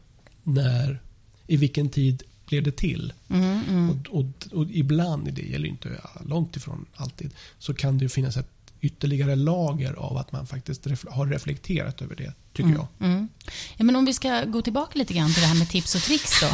[0.42, 1.00] när,
[1.46, 3.12] i vilken tid blev det till.
[3.28, 3.90] Mm, mm.
[3.90, 5.88] Och, och, och ibland, det gäller inte
[6.26, 11.26] långt ifrån alltid, så kan det finnas ett ytterligare lager av att man faktiskt har
[11.26, 12.86] reflekterat över det, tycker jag.
[13.00, 13.28] Mm.
[13.76, 16.00] Ja, men om vi ska gå tillbaka lite grann till det här med tips och
[16.00, 16.48] tricks då.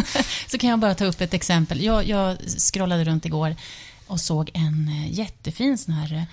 [0.50, 1.82] så kan jag bara ta upp ett exempel.
[1.82, 3.56] Jag, jag scrollade runt igår
[4.06, 6.26] och såg en eh, jättefin sån här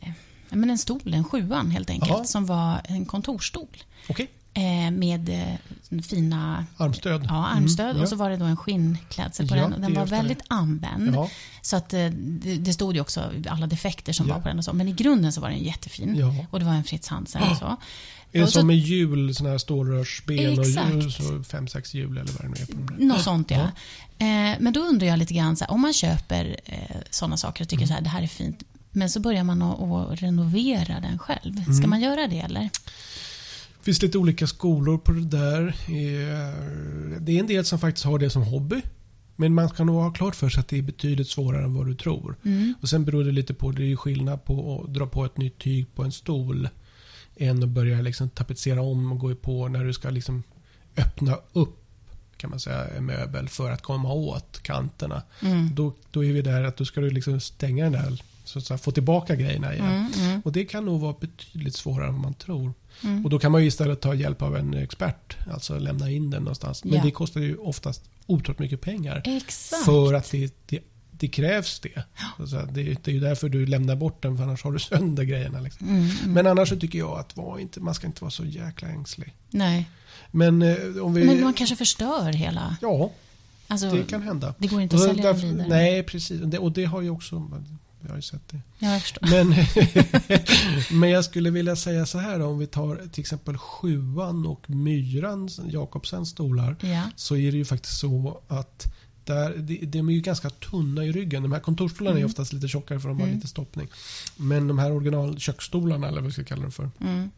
[0.00, 0.08] eh,
[0.50, 2.24] men en stol, en sjuan helt enkelt, Ja.
[2.24, 3.68] som var en kontorsstol.
[4.08, 4.26] Eh,
[4.92, 7.24] med eh, fina armstöd.
[7.28, 8.02] ja, armstöd Mm, ja.
[8.02, 9.72] och så var det då en skinnklädsel på Ja, den.
[9.72, 10.16] Och den var just det.
[10.16, 11.14] väldigt använd.
[11.14, 11.30] Ja,
[11.62, 14.64] Så att eh, det, det stod ju också alla defekter som var på den och
[14.64, 14.72] så.
[14.72, 16.24] Men i grunden så var den jättefin.
[16.50, 17.64] Och det var en Fritz Hansen och så.
[18.32, 21.12] Är det Och som med hjul, sådana här stålrörsben och Exakt.
[21.24, 23.06] så fem, sex hjul eller vad det nu är på de där?
[23.06, 23.60] Något sånt ja.
[24.18, 27.64] Eh, men då undrar jag lite grann, så här, om man köper eh, sådana saker
[27.64, 27.88] och tycker Mm.
[27.88, 28.62] så här, det här är fint.
[28.90, 31.62] Men så börjar man att renovera den själv.
[31.62, 31.90] Ska Mm.
[31.90, 32.70] man göra det eller?
[33.84, 35.66] Det finns lite olika skolor på det där.
[35.68, 38.82] Eh, Det är en del som faktiskt har det som hobby.
[39.36, 41.86] Men man ska nog ha klart för sig att det är betydligt svårare än vad
[41.86, 42.36] du tror.
[42.44, 42.74] Mm.
[42.80, 45.36] Och Sen beror det lite på, det är ju skillnad på att dra på ett
[45.36, 46.68] nytt tyg på en stol
[47.36, 50.42] än att börja liksom tapetsera om och gå på när du ska liksom
[50.96, 51.80] öppna upp
[52.36, 55.22] kan man säga, en möbel för att komma åt kanterna.
[55.42, 55.74] Mm.
[55.74, 58.64] Då, då är vi där att då ska du liksom stänga den där, så att
[58.64, 59.86] säga, få tillbaka grejerna igen.
[59.86, 62.72] Mm, mm, Och det kan nog vara betydligt svårare än man tror.
[63.04, 63.24] mm.
[63.24, 66.42] Och då kan man ju istället ta hjälp av en expert, alltså lämna in den
[66.42, 66.84] någonstans.
[66.84, 67.02] Men Ja.
[67.04, 69.22] det kostar ju oftast otroligt mycket pengar.
[69.24, 69.84] Exakt.
[69.84, 70.78] För att det, det,
[71.10, 72.04] det krävs det.
[72.36, 72.82] Så att säga, det.
[73.04, 75.60] Det är ju därför du lämnar bort den, för annars har du sönder grejerna.
[75.60, 75.88] Liksom.
[75.88, 76.32] Mm, mm.
[76.32, 79.34] Men annars så tycker jag att var inte, man ska inte vara så jäkla ängslig.
[79.50, 79.88] Nej.
[80.30, 81.24] Men eh, om vi...
[81.24, 82.76] Men man kanske förstör hela...
[82.82, 83.10] Ja,
[83.68, 84.54] Alltså, det kan hända.
[84.58, 85.68] det går inte att sälja den därför- vidare.
[85.68, 86.40] Nej, precis.
[86.42, 87.50] Och det, och det har ju också...
[88.06, 88.60] Jag har ju sett det.
[88.78, 89.26] Ja, jag förstår.
[89.30, 89.54] Men,
[91.00, 94.70] men jag skulle vilja säga så här då, om vi tar till exempel sjuan och
[94.70, 96.76] myran, Jakobsens stolar.
[96.80, 97.02] Ja.
[97.16, 98.86] Så är det ju faktiskt så att
[99.24, 101.42] där, de, de är ju ganska tunna i ryggen.
[101.42, 102.30] De här kontorsstolarna är Mm.
[102.30, 103.36] oftast lite tjockare för de har Mm.
[103.36, 103.88] lite stoppning.
[104.36, 106.90] Men de här original köksstolarna, eller vad vi ska kalla dem för.
[107.00, 107.30] Mm.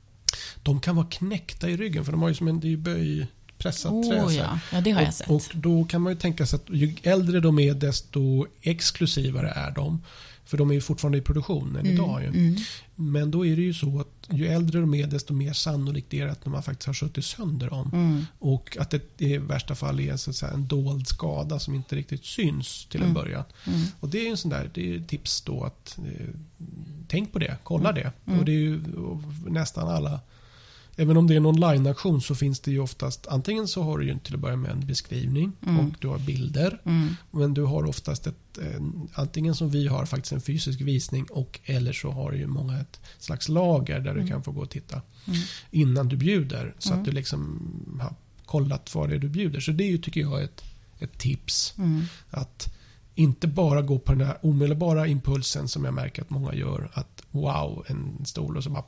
[0.63, 2.77] De kan vara knäckta i ryggen för de har ju som en det är ju
[2.77, 3.27] böj,
[3.59, 4.23] pressat trä.
[4.23, 4.37] Oh, här.
[4.39, 4.59] ja.
[4.73, 5.29] ja, det har jag sett.
[5.29, 9.51] Och, och då kan man ju tänka sig att ju äldre de är desto exklusivare
[9.51, 10.03] är de.
[10.47, 12.23] För de är ju fortfarande i produktion än idag.
[12.23, 12.29] Ju.
[12.29, 12.57] Mm.
[12.95, 16.27] Men då är det ju så att ju äldre de är desto mer sannolikt är
[16.27, 17.91] det att man faktiskt har skjutit sönder dem.
[17.93, 18.27] Mm.
[18.39, 21.97] Och att det i värsta fall är så att säga, en dold skada som inte
[21.97, 23.15] riktigt syns till en Mm.
[23.15, 23.45] början.
[23.67, 23.81] Mm.
[24.01, 26.27] Och det är ju en sån där, det är tips då att eh,
[27.09, 28.03] tänk på det, kolla Mm.
[28.03, 28.13] det.
[28.27, 28.39] Mm.
[28.39, 28.81] Och det är ju
[29.47, 30.21] nästan alla
[30.97, 34.07] även om det är en online-aktion så finns det ju oftast antingen så har du
[34.07, 35.79] ju till att börja med en beskrivning Mm.
[35.87, 36.81] och du har bilder.
[36.85, 37.17] Mm.
[37.31, 38.59] Men du har oftast ett,
[39.15, 43.01] antingen som vi har faktiskt en fysisk visning och eller så har ju många ett
[43.19, 44.29] slags lager där du Mm.
[44.29, 45.39] kan få gå och titta Mm.
[45.71, 46.75] innan du bjuder.
[46.79, 46.99] Så Mm.
[47.01, 47.61] att du liksom
[48.01, 48.15] har
[48.47, 49.61] kollat vad det är du bjuder.
[49.61, 50.63] Så det är ju, tycker jag, ett,
[50.99, 51.75] ett tips.
[51.79, 52.03] Mm.
[52.31, 52.73] Att
[53.15, 56.91] inte bara gå på den här omedelbara impulsen som jag märker att många gör.
[56.95, 58.85] Att wow, en stol och så bara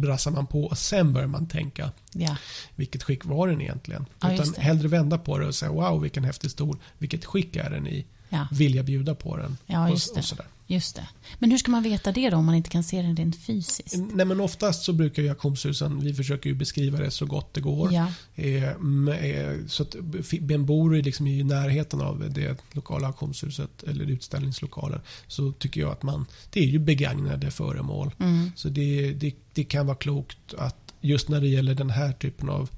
[0.00, 2.36] brassar man på och sen börjar man tänka Ja.
[2.74, 4.06] vilket skick var den egentligen.
[4.20, 6.76] Ja, Utan hellre vända på det och säga wow vilken häftig stol.
[6.98, 8.06] Vilket skick är den i?
[8.28, 8.48] Ja.
[8.52, 9.56] Vill jag bjuda på den?
[9.66, 10.20] Ja, och, just det.
[10.20, 10.46] och sådär.
[10.68, 11.08] Just det.
[11.38, 13.96] Men hur ska man veta det då om man inte kan se den rent fysiskt?
[14.12, 17.60] Nej, men oftast så brukar ju auktionshusen, vi försöker ju beskriva det så gott det
[17.60, 17.92] går.
[17.92, 18.12] Ja.
[18.34, 19.96] Eh, eh, så att
[20.40, 25.00] ben bor liksom i närheten av det lokala auktionshuset eller utställningslokalen.
[25.26, 28.14] Så tycker jag att man, det är ju begagnade föremål.
[28.18, 28.52] Mm.
[28.56, 32.48] Så det, det, det kan vara klokt att just när det gäller den här typen
[32.48, 32.70] av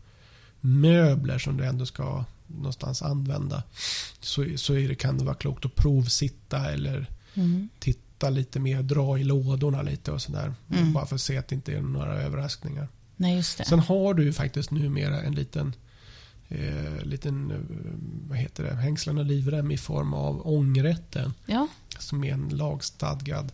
[0.61, 3.63] möbler som du ändå ska någonstans använda.
[4.21, 7.69] Så, så är det, kan det vara klokt att provsitta eller Mm.
[7.79, 10.55] titta lite mer, dra i lådorna lite och sådär.
[10.73, 10.93] Mm.
[10.93, 12.89] Bara för att se att det inte är några överraskningar.
[13.17, 13.65] Nej, just det.
[13.65, 15.75] Sen har du ju faktiskt numera en liten,
[16.49, 17.57] eh, liten eh,
[18.29, 21.33] vad heter det, hängslen och livrem i form av ångerrätten.
[21.47, 21.69] Ja.
[21.99, 23.53] Som är en lagstadgad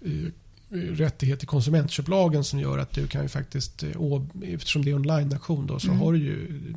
[0.00, 0.30] eh,
[0.70, 3.90] rättighet i konsumentköplagen som gör att du kan ju faktiskt, eh,
[4.42, 5.98] eftersom det är online-aktion då, så Mm.
[6.00, 6.74] har du ju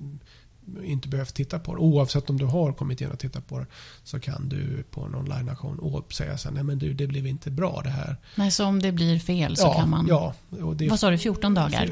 [0.83, 1.81] inte behövt titta på det.
[1.81, 3.65] Oavsett om du har kommit in och tittat på det
[4.03, 7.27] så kan du på en online-aktion å- säga så här, nej men du, det blev
[7.27, 8.15] inte bra det här.
[8.35, 10.07] Nej, så om det blir fel så kan man...
[10.09, 10.33] Ja,
[10.75, 11.89] det Vad sa du, 14 dagar?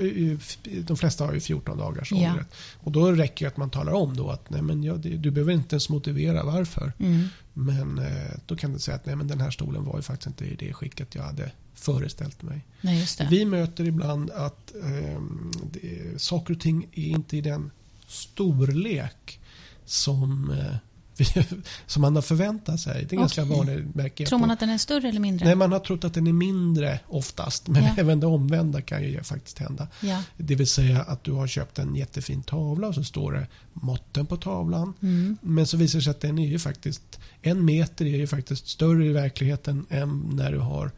[0.84, 2.18] de flesta har ju 14 dagars Ja.
[2.18, 2.56] ångerrätt.
[2.80, 5.54] Och då räcker det att man talar om då att nej, men ja, du behöver
[5.54, 6.94] inte ens motivera varför.
[7.00, 7.26] Mm.
[7.54, 10.28] Men eh, då kan du säga att nej, men den här stolen var ju faktiskt
[10.28, 12.66] inte i det skicket jag hade föreställt mig.
[12.82, 13.08] Nej.
[13.30, 17.72] Vi möter ibland att ehm, det, saker och ting är inte i den
[18.10, 19.40] storlek
[19.86, 20.76] som, eh,
[21.86, 23.06] som man har förväntat sig.
[23.10, 23.58] Det är ganska Okej.
[23.58, 25.46] vanligt märker Tror på- man att den är större eller mindre?
[25.46, 27.68] Nej, man har trott att den är mindre oftast.
[27.68, 27.90] Men Ja.
[27.98, 29.88] även det omvända kan ju faktiskt hända.
[30.02, 30.24] Ja.
[30.38, 34.26] Det vill säga att du har köpt en jättefin tavla och så står det måtten
[34.26, 34.94] på tavlan.
[35.02, 35.38] Mm.
[35.42, 38.68] Men så visar det sig att den är ju faktiskt en meter är ju faktiskt
[38.68, 40.92] större i verkligheten än när du har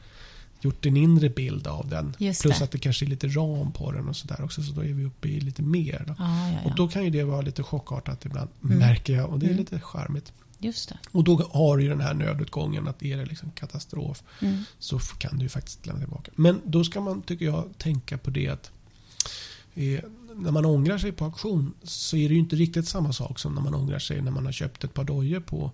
[0.61, 2.15] gjort en inre bild av den.
[2.17, 2.63] Just Plus det.
[2.63, 4.63] att det kanske är lite ram på den och sådär också.
[4.63, 6.03] Så då är vi uppe i lite mer.
[6.07, 6.15] Då.
[6.17, 8.77] Ja, ja, Och då kan ju det vara lite chockartat ibland, Mm.
[8.77, 9.29] märker jag.
[9.29, 9.59] Och det är Mm.
[9.59, 10.33] lite charmigt.
[10.59, 10.97] Just det.
[11.11, 14.63] Och då har du ju den här nödutgången att är det liksom katastrof Mm.
[14.79, 16.31] så kan du ju faktiskt lämna tillbaka.
[16.35, 18.71] Men då ska man, tycker jag, tänka på det att
[19.75, 19.99] eh,
[20.35, 23.55] när man ångrar sig på auktion så är det ju inte riktigt samma sak som
[23.55, 25.71] när man ångrar sig när man har köpt ett par dojor på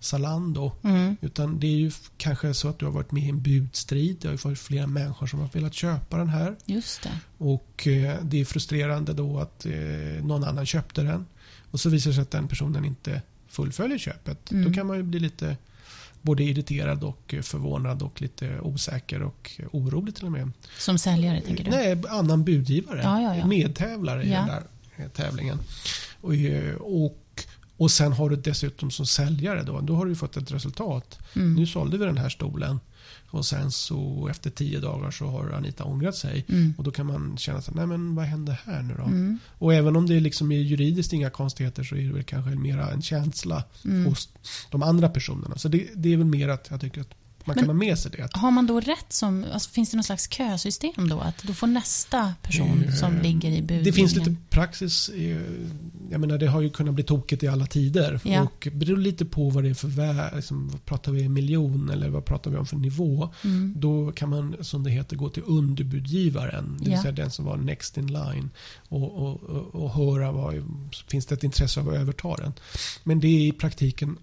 [0.00, 0.72] Zalando.
[0.82, 1.16] Mm.
[1.20, 4.16] Utan det är ju kanske så att du har varit med i en budstrid.
[4.20, 6.56] Det har ju varit flera människor som har velat köpa den här.
[6.64, 7.20] Just det.
[7.38, 9.72] Och eh, det är frustrerande då att eh,
[10.22, 11.26] någon annan köpte den.
[11.70, 14.50] Och så visar det sig att den personen inte fullföljer köpet.
[14.50, 14.64] Mm.
[14.64, 15.56] Då kan man ju bli lite
[16.26, 20.52] både irriterad och eh, förvånad och lite osäker och eh, orolig till och med.
[20.78, 21.70] Som säljare, tänker du?
[21.70, 23.00] Nej, annan budgivare.
[23.02, 23.46] Ja, ja, ja.
[23.46, 24.62] Medtävlare i den där
[24.96, 25.58] eh, tävlingen.
[26.20, 26.32] Och,
[26.80, 27.22] och,
[27.76, 31.18] och sen har du dessutom som säljare då, då har du fått ett resultat.
[31.36, 31.54] Mm.
[31.54, 32.80] Nu sålde vi den här stolen
[33.30, 36.44] och sen så efter tio dagar så har Anita ångrat sig.
[36.48, 36.74] Mm.
[36.78, 39.02] Och då kan man känna sig, nej men vad hände här nu då?
[39.04, 39.38] Mm.
[39.58, 42.90] Och även om det liksom är juridiskt inga konstigheter så är det väl kanske mera
[42.90, 44.06] en känsla Mm.
[44.06, 44.28] hos
[44.70, 45.56] de andra personerna.
[45.58, 47.10] Så det, det är väl mer att jag tycker att
[47.46, 48.28] man kan ha med sig det.
[48.32, 49.44] Har man då rätt som...
[49.52, 51.20] Alltså, finns det någon slags kösystem då?
[51.20, 53.84] Att då får nästa person Eh, som ligger i budgivningen...
[53.84, 55.10] det finns lite praxis.
[56.10, 58.20] Jag menar det har ju kunnat bli tokigt i alla tider.
[58.24, 58.42] Ja.
[58.42, 60.36] Och beror lite på vad det är för värde.
[60.36, 63.28] Liksom, vad pratar vi miljon eller vad pratar vi om för nivå?
[63.44, 63.74] Mm.
[63.76, 66.76] Då kan man som det heter gå till underbudgivaren.
[66.78, 67.02] Det vill Ja.
[67.02, 68.50] säga den som var next in line.
[68.88, 70.54] Och, och, och, och höra vad
[71.08, 72.52] finns det ett intresse av att överta den.
[73.04, 74.18] Men det är i praktiken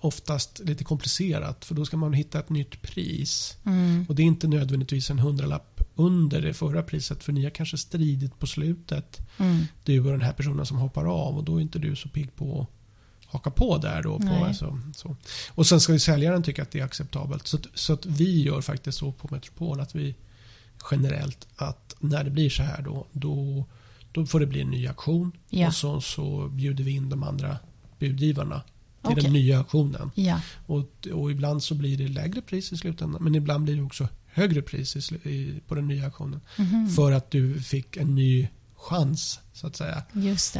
[0.00, 1.64] oftast lite komplicerat.
[1.64, 3.56] För då ska man hitta ett nytt pris.
[3.64, 4.06] Mm.
[4.08, 7.24] Och det är inte nödvändigtvis en hundralapp under det förra priset.
[7.24, 9.18] För ni har kanske stridit på slutet.
[9.38, 9.64] Mm.
[9.84, 11.36] Du och den här personen som hoppar av.
[11.36, 14.02] Och då är inte du så pigg på att haka på där.
[14.02, 15.16] Då, på, alltså, så.
[15.48, 17.46] Och sen ska ju säljaren tycka att det är acceptabelt.
[17.46, 20.14] Så, så att vi gör faktiskt så på Metropol att vi
[20.90, 23.64] generellt att när det blir så här då, då,
[24.12, 25.32] då får det bli en ny auktion.
[25.50, 25.66] Ja.
[25.66, 27.58] Och så, så bjuder vi in de andra
[27.98, 28.62] budgivarna
[29.02, 29.22] till Okej.
[29.24, 30.10] den nya auktionen.
[30.14, 30.40] Ja.
[30.66, 33.22] Och, och ibland så blir det lägre pris i slutändan.
[33.24, 36.40] Men ibland blir det också högre pris i, på den nya auktionen.
[36.58, 36.88] Mhm.
[36.88, 40.02] För att du fick en ny chans så att säga.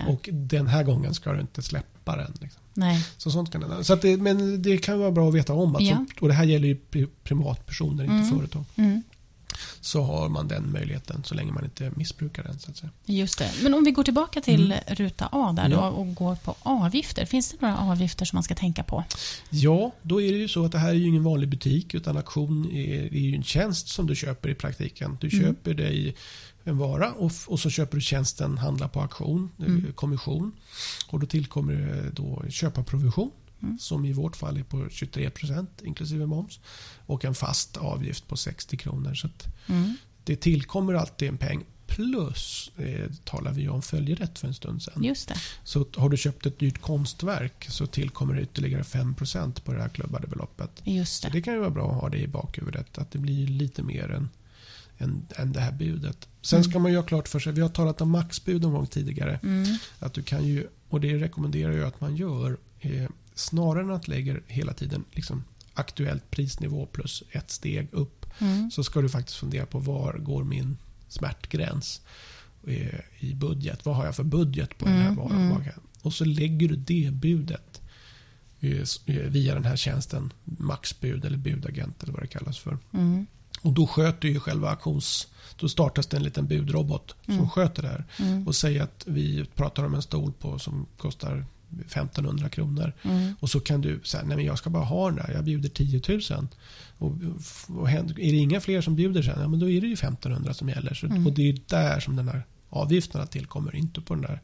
[0.09, 2.33] Och den här gången ska du inte släppa den.
[2.41, 2.61] Liksom.
[2.75, 3.05] Nej.
[3.17, 5.77] Så sånt kan det, så det, Men det kan vara bra att veta om.
[5.77, 6.07] Att Ja.
[6.19, 8.29] så, och det här gäller ju pri- privatpersoner, inte Mm.
[8.39, 8.65] företag.
[8.77, 9.03] Mm.
[9.81, 12.59] Så har man den möjligheten så länge man inte missbrukar den.
[12.59, 12.91] Så att säga.
[13.05, 13.51] Just det.
[13.63, 14.85] Men om vi går tillbaka till Mm.
[14.97, 17.27] ruta A där då och går på avgifter.
[17.27, 19.05] Finns det några avgifter som man ska tänka på?
[19.51, 22.17] Ja, då är det ju så att det här är ju ingen vanlig butik utan
[22.17, 25.19] auktion är, är ju en tjänst som du köper i praktiken.
[25.21, 25.41] Du Mm.
[25.45, 26.17] köper dig
[26.65, 29.85] en vara och, och så köper du tjänsten handla på auktion, Mm.
[29.89, 30.53] eh, kommission.
[31.09, 33.31] Och då tillkommer det då köparprovision
[33.63, 33.79] Mm.
[33.79, 36.61] som i vårt fall är på 23% inklusive moms
[37.07, 39.15] och en fast avgift på 60 kronor.
[39.15, 39.29] Så
[39.67, 39.97] Mm.
[40.25, 45.05] det tillkommer alltid en peng plus eh, talar vi om följerätt för en stund sedan.
[45.05, 45.35] Just det.
[45.65, 49.89] Så har du köpt ett dyrt konstverk så tillkommer det ytterligare 5% på det här
[49.89, 50.71] klubbade beloppet.
[50.85, 51.33] Just Så det.
[51.33, 52.99] det kan ju vara bra att ha det i bakhuvudet.
[52.99, 54.29] Att det blir lite mer än,
[54.99, 56.29] än, än det här budet.
[56.43, 58.87] Sen ska man ju ha klart för sig, vi har talat om maxbud någon gång
[58.87, 59.41] tidigare.
[59.43, 59.77] Mm.
[59.99, 62.57] Att du kan ju, och det rekommenderar jag att man gör.
[62.81, 68.27] Eh, snarare än att lägga hela tiden liksom, aktuellt prisnivå plus ett steg upp.
[68.39, 68.71] Mm.
[68.71, 70.77] Så ska du faktiskt fundera på var går min
[71.09, 72.01] smärtgräns
[72.67, 73.85] eh, i budget.
[73.85, 75.37] Vad har jag för budget på den här Mm, varan?
[75.37, 75.51] mm.
[75.55, 75.73] Vad kan-
[76.03, 77.81] Och så lägger du det budet
[78.61, 80.33] eh, eh, via den här tjänsten.
[80.45, 82.79] Maxbud eller budagent eller vad det kallas för.
[82.93, 83.27] Mm.
[83.63, 85.29] Och då sköter ju själva auktions...
[85.57, 87.49] Då startas det en liten budrobot som Mm.
[87.49, 88.05] sköter det här.
[88.19, 88.47] Mm.
[88.47, 91.47] Och säger att vi pratar om en stol på som kostar
[91.87, 92.93] 1500 kronor.
[93.03, 93.35] Mm.
[93.41, 95.69] Och så kan du säga, nej men jag ska bara ha den där, jag bjuder
[95.69, 96.47] 10 000.
[96.99, 97.13] Och,
[97.79, 99.93] och händer- är det inga fler som bjuder sen, ja men då är det ju
[99.93, 100.95] 1500 som gäller.
[100.95, 101.27] Så, Mm.
[101.27, 104.41] Och det är där som den här avgifterna tillkommer, inte på den där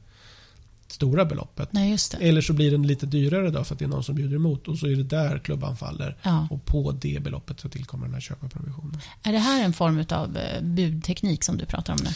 [0.87, 1.72] stora beloppet.
[1.72, 1.96] Nej.
[2.20, 4.68] Eller så blir den lite dyrare då för att det är någon som bjuder emot
[4.68, 6.16] och så är det där klubban faller.
[6.22, 6.48] Ja.
[6.50, 9.00] Och på det beloppet så tillkommer den här köparprovisionen.
[9.22, 12.10] Är det här en form av budteknik som du pratar om nu?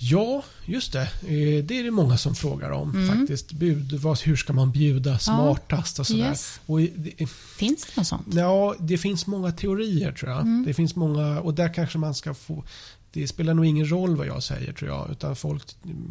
[0.00, 1.02] Ja, just det.
[1.02, 3.18] Eh, Det är det många som frågar om Mm.
[3.18, 3.52] faktiskt.
[3.52, 6.28] Bud, vad, hur ska man bjuda smartast och sådär.
[6.28, 6.60] Yes.
[6.66, 8.34] Och det, Finns det något sånt?
[8.34, 10.40] Ja, det finns många teorier tror jag.
[10.40, 10.64] Mm.
[10.66, 12.64] Det finns många, och där kanske man ska få...
[13.12, 15.10] Det spelar nog ingen roll vad jag säger tror jag.
[15.10, 15.62] Utan folk,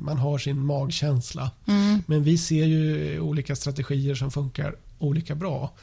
[0.02, 1.52] man har sin magkänsla.
[1.68, 2.04] Mm.
[2.08, 5.74] Men vi ser ju olika strategier som funkar olika bra.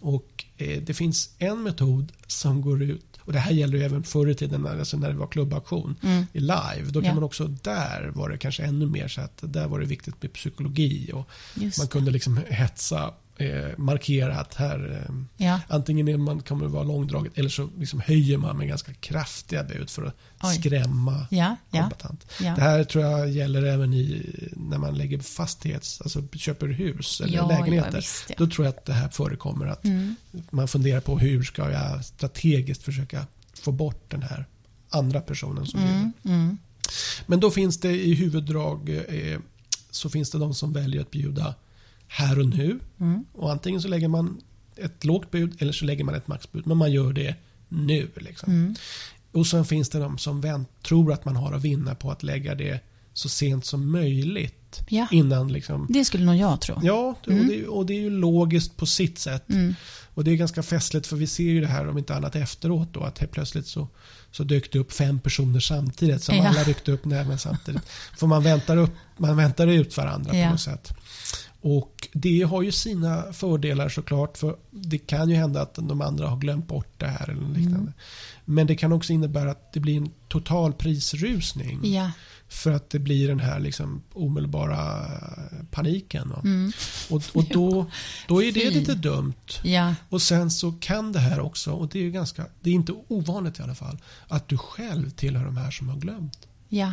[0.00, 4.02] Och eh, det finns en metod som går ut, och det här gäller ju även
[4.02, 6.26] förr i tiden när, alltså när det var klubbaktion Mm.
[6.32, 6.84] i live.
[6.90, 7.14] Då kan Ja.
[7.14, 10.32] man också, där var det kanske ännu mer så att där var det viktigt med
[10.32, 11.10] psykologi.
[11.14, 15.14] Och Just man kunde liksom hetsa, eh, markera att här eh,
[15.46, 15.60] Ja.
[15.68, 19.64] Antingen är man, kommer det vara långdraget eller så liksom höjer man med ganska kraftiga
[19.64, 20.54] bud för att Oj.
[20.54, 22.26] skrämma Ja, kombatant.
[22.40, 22.54] ja.
[22.54, 24.22] Det här tror jag gäller även i,
[24.56, 27.96] när man lägger fastighets, alltså köper hus eller lägenheter.
[27.96, 28.30] visst.
[28.38, 30.16] Då tror jag att det här förekommer att Mm.
[30.50, 34.46] man funderar på hur ska jag strategiskt försöka få bort den här
[34.90, 35.80] andra personen som.
[35.80, 36.12] Mm.
[36.24, 36.58] Mm.
[37.26, 39.38] Men då finns det i huvuddrag eh,
[39.90, 41.54] så finns det de som väljer att bjuda
[42.08, 42.78] här och nu.
[43.00, 43.24] Mm.
[43.32, 44.40] Och antingen så lägger man
[44.76, 46.66] ett lågt bud eller så lägger man ett maxbud.
[46.66, 47.34] Men man gör det
[47.68, 48.08] nu.
[48.16, 48.52] Liksom.
[48.52, 48.74] Mm.
[49.32, 52.22] Och sen finns det de som vänt, tror att man har att vinna på att
[52.22, 52.80] lägga det
[53.12, 54.80] så sent som möjligt.
[54.88, 55.06] Ja.
[55.10, 55.86] Innan liksom...
[55.90, 56.80] Det skulle nog jag tro.
[56.82, 57.40] Ja, Mm.
[57.40, 59.50] och, det, och det är ju logiskt på sitt sätt.
[59.50, 59.74] Mm.
[60.14, 62.88] Och det är ganska festligt för vi ser ju det här om inte annat efteråt
[62.92, 63.88] då att helt plötsligt så,
[64.30, 66.48] så dök det upp fem personer samtidigt som Ja.
[66.48, 67.82] alla ryckte upp näven samtidigt.
[68.18, 70.44] För man väntar, upp, man väntar ut varandra Ja.
[70.46, 70.92] på något sätt.
[71.68, 76.28] Och det har ju sina fördelar såklart för det kan ju hända att de andra
[76.28, 77.76] har glömt bort det här eller liknande.
[77.78, 77.92] Mm.
[78.44, 81.80] Men det kan också innebära att det blir en total prisrusning.
[81.82, 82.10] Ja.
[82.48, 85.10] För att det blir den här liksom omedelbara
[85.70, 86.32] paniken.
[86.44, 86.72] Mm.
[87.10, 87.86] Och, och då,
[88.28, 88.70] då är det Fy.
[88.70, 89.52] lite dumt.
[89.62, 89.94] Ja.
[90.08, 92.94] Och sen så kan det här också, och det är ju ganska, det är inte
[93.08, 93.98] ovanligt i alla fall,
[94.28, 96.48] att du själv tillhör de här som har glömt.
[96.68, 96.92] Ja.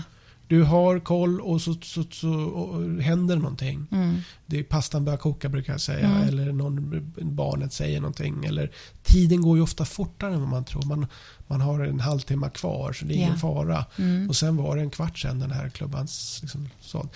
[0.53, 3.87] Du har koll och så, så, så och händer någonting.
[3.91, 4.17] Mm.
[4.45, 6.07] Det är pastan börjar koka brukar jag säga.
[6.09, 6.27] Mm.
[6.27, 8.45] Eller någon, barnet säger någonting.
[8.45, 8.71] Eller,
[9.03, 10.83] tiden går ju ofta fortare än vad man tror.
[10.85, 11.07] Man,
[11.47, 13.37] man har en halvtimme kvar så det är ingen Ja.
[13.37, 13.85] fara.
[13.97, 14.29] Mm.
[14.29, 17.09] Och sen var det en kvart sedan den här klubbans, liksom, så,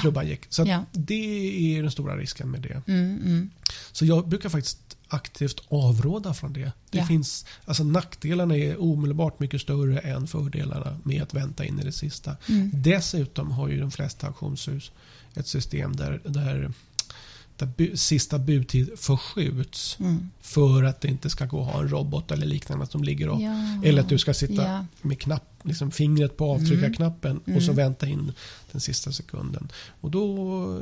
[0.00, 0.40] klubban gick.
[0.48, 0.84] Så Ja.
[0.92, 2.82] det är den stora risken med det.
[2.92, 3.18] Mm.
[3.24, 3.50] Mm.
[3.92, 6.72] Så jag brukar faktiskt aktivt avråda från det.
[6.90, 7.06] det Ja.
[7.06, 11.92] finns, alltså nackdelarna är omedelbart mycket större än fördelarna med att vänta in i det
[11.92, 12.36] sista.
[12.48, 12.70] Mm.
[12.74, 14.92] Dessutom har ju de flesta auktionshus
[15.34, 16.72] ett system där, där,
[17.60, 20.30] där bu, sista budtid förskjuts Mm.
[20.40, 23.40] för att det inte ska gå att ha en robot eller liknande som ligger och
[23.40, 23.80] Ja.
[23.84, 24.86] eller att du ska sitta Ja.
[25.02, 27.76] med knapp, liksom fingret på avtryckarknappen och så Mm.
[27.76, 28.32] vänta in
[28.72, 29.68] den sista sekunden.
[30.00, 30.80] Och då,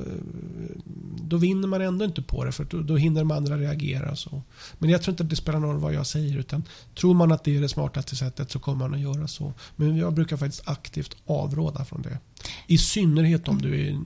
[1.22, 4.16] då vinner man ändå inte på det för då, då hinner de andra reagera.
[4.16, 4.42] Så.
[4.78, 6.64] Men jag tror inte att det spelar någon roll vad jag säger utan
[7.00, 9.52] tror man att det är det smartaste sättet så kommer man att göra så.
[9.76, 12.18] Men jag brukar faktiskt aktivt avråda från det.
[12.66, 14.00] I synnerhet om du är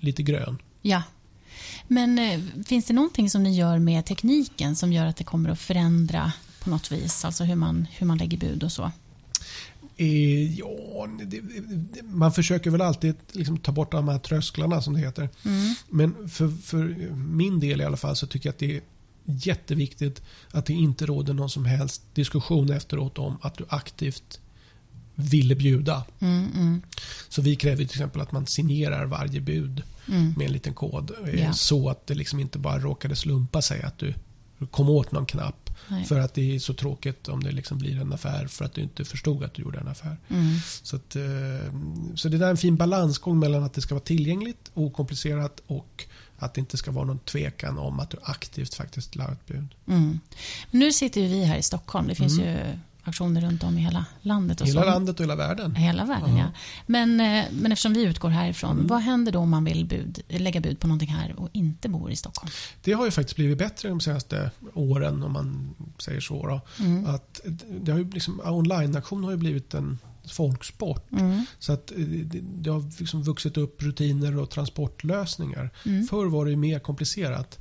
[0.00, 0.58] lite grön.
[0.82, 1.02] Ja.
[1.86, 5.50] Men eh, finns det någonting som ni gör med tekniken som gör att det kommer
[5.50, 6.32] att förändra
[6.64, 7.24] på något vis?
[7.24, 8.92] Alltså hur man, hur man lägger bud och så?
[9.96, 14.94] Eh, ja, det, det, man försöker väl alltid liksom ta bort de här trösklarna som
[14.94, 15.28] det heter.
[15.44, 15.74] Mm.
[15.88, 18.82] Men för, för min del i alla fall så tycker jag att det är
[19.24, 24.40] jätteviktigt att det inte råder någon som helst diskussion efteråt om att du aktivt
[25.14, 26.04] ville bjuda.
[26.20, 26.82] Mm, mm,
[27.28, 30.34] Så vi kräver till exempel att man signerar varje bud mm.
[30.36, 31.10] med en liten kod.
[31.34, 31.52] Ja.
[31.52, 34.14] Så att det liksom inte bara råkade slumpa sig att du
[34.70, 35.70] kom åt någon knapp.
[35.88, 36.04] Nej.
[36.04, 38.80] För att det är så tråkigt om det liksom blir en affär för att du
[38.80, 40.16] inte förstod att du gjorde en affär.
[40.28, 40.56] Mm.
[40.82, 41.22] Så, att, eh,
[42.14, 46.04] så det där är en fin balansgång mellan att det ska vara tillgängligt, okomplicerat och
[46.38, 49.74] att det inte ska vara någon tvekan om att du aktivt faktiskt la ett bud.
[49.86, 50.20] Mm.
[50.70, 52.08] Men nu sitter ju vi här i Stockholm.
[52.08, 52.48] Det finns Mm.
[52.48, 54.60] ju auktioner runt om i hela landet.
[54.60, 54.86] Och Hela så.
[54.88, 55.74] landet och hela världen.
[55.74, 56.38] Hela världen, Ja.
[56.44, 56.50] ja.
[56.86, 58.86] Men, eh, men eftersom vi utgår härifrån, Mm.
[58.86, 62.10] vad händer då om man vill bud, lägga bud på någonting här och inte bor
[62.10, 62.50] i Stockholm?
[62.82, 66.60] Det har ju faktiskt blivit bättre de senaste åren om man säger så.
[66.80, 67.06] Mm.
[67.06, 67.40] Att
[67.80, 69.98] det har ju liksom, online-auktion har ju blivit en
[70.32, 71.12] folksport.
[71.12, 71.44] Mm.
[71.58, 75.70] Så att eh, det, det har liksom vuxit upp rutiner och transportlösningar.
[75.86, 76.06] Mm.
[76.06, 77.58] Förr var det mer komplicerat.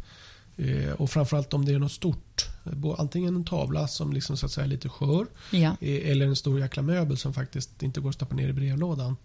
[0.60, 2.46] Eh, och framförallt om det är något stort.
[2.98, 5.28] Antingen en tavla som liksom så att säga är lite skör.
[5.52, 5.76] Ja.
[5.82, 9.16] eh, Eller en stor jäkla möbel som faktiskt inte går att stoppa ner i brevlådan.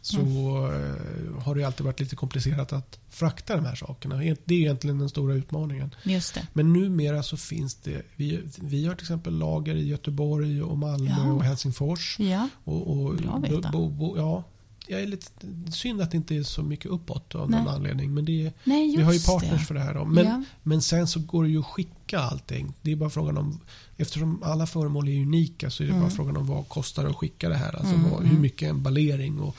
[0.00, 4.16] Så eh, har det alltid varit lite komplicerat att frakta de här sakerna.
[4.16, 5.94] Det är egentligen den stora utmaningen.
[6.02, 6.46] Just det.
[6.52, 11.10] Men numera så finns det, vi, vi har till exempel lager i Göteborg och Malmö
[11.24, 11.32] Ja.
[11.32, 12.16] och Helsingfors.
[12.18, 12.48] Ja.
[12.64, 13.70] Och, och, Bra veta.
[13.70, 14.44] bo, bo, ja,
[14.88, 15.26] jag är lite
[15.72, 17.74] synd att det inte är så mycket uppåt av någon Nej.
[17.74, 18.14] anledning.
[18.14, 19.66] Men det är, Nej, vi har ju partners det.
[19.66, 19.94] för det här.
[19.94, 20.04] Då.
[20.04, 20.42] Men, Ja.
[20.62, 22.72] men sen så går det ju att skicka allting.
[22.82, 23.60] Det är bara frågan om,
[23.96, 26.02] eftersom alla föremål är unika så är det Mm.
[26.02, 27.76] bara frågan om vad kostar det att skicka det här.
[27.76, 28.30] Alltså Mm, vad, mm.
[28.30, 29.56] hur mycket emballering och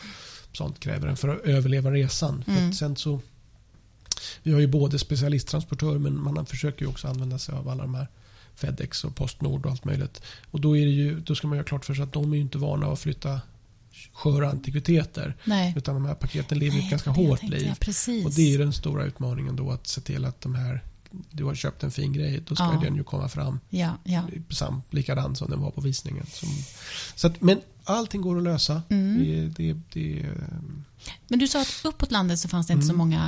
[0.54, 2.44] sånt kräver den för att överleva resan.
[2.44, 2.70] För Mm.
[2.70, 3.20] att sen så,
[4.44, 7.96] vi har ju både specialisttransportörer men man försöker ju också använda sig av alla de
[7.96, 8.08] här
[8.56, 10.22] Fedex och Postnord och allt möjligt.
[10.52, 12.36] Och då, är det ju, då ska man ha klart för sig att de är
[12.36, 13.42] ju inte vana att flytta
[14.14, 15.36] sköra antikviteter.
[15.44, 15.74] Nej.
[15.78, 17.66] Utan de här paketen lever ju ett Nej, ganska jag hårt liv.
[17.68, 18.26] Ja, precis.
[18.26, 20.84] Och det är den stora utmaningen då att se till att de här
[21.32, 22.80] du har köpt en fin grej, då ska Ja.
[22.84, 24.24] den ju komma fram Ja, ja.
[24.50, 26.26] sam, likadan som den var på visningen.
[26.26, 26.50] Som,
[27.16, 28.82] så att, men allting går att lösa.
[28.90, 29.18] Mm.
[29.24, 30.36] Det, det, det är
[31.28, 32.98] Men du sa att uppåt landet så fanns det inte så Mm.
[32.98, 33.28] många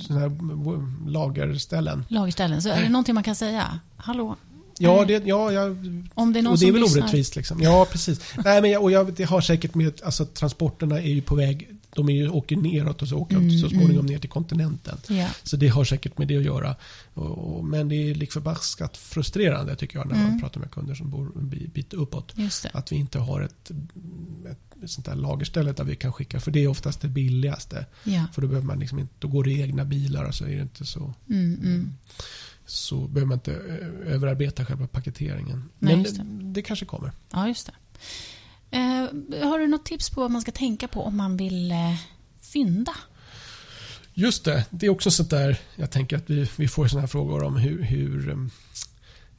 [0.00, 2.04] sådana här lagerställen.
[2.08, 2.62] lagerställen.
[2.62, 3.80] Så är det någonting man kan säga?
[3.96, 4.36] Hallå?
[4.78, 5.70] Ja, det, ja, jag,
[6.14, 7.02] Om det är någon och det är väl lyssnar.
[7.02, 7.36] orättvist.
[7.36, 7.60] Liksom.
[7.62, 8.20] Ja, precis.
[8.44, 11.68] Nej, men jag, och jag, det har säkert med alltså, transporterna är ju på väg.
[11.96, 14.06] De är ju, åker neråt och så åker Mm, så småningom mm.
[14.06, 14.98] ner till kontinenten.
[15.08, 15.28] Ja.
[15.42, 16.76] Så det har säkert med det att göra.
[17.14, 20.40] Och, och, men det är lik förbaskat frustrerande tycker jag när man Mm.
[20.40, 22.34] pratar med kunder som bor en bi- bit uppåt.
[22.72, 23.70] Att vi inte har ett,
[24.50, 26.40] ett, sånt där lagerställe där vi kan skicka.
[26.40, 27.86] För det är oftast det billigaste.
[28.04, 28.24] Ja.
[28.34, 30.56] För då behöver man liksom inte, då går det i egna bilar och så är
[30.56, 31.14] det inte så.
[31.30, 31.94] Mm, mm.
[32.66, 35.70] Så behöver man inte eh, överarbeta själva paketeringen.
[35.78, 36.52] Nej, Men det.
[36.52, 36.62] det.
[36.62, 37.12] kanske kommer.
[37.32, 37.72] Ja, just det.
[38.76, 41.96] Eh, har du något tips på vad man ska tänka på om man vill eh,
[42.40, 42.94] fynda?
[44.14, 47.08] Just det, det är också sånt där, jag tänker att vi, vi får såna här
[47.08, 48.50] frågor om hur, hur, um,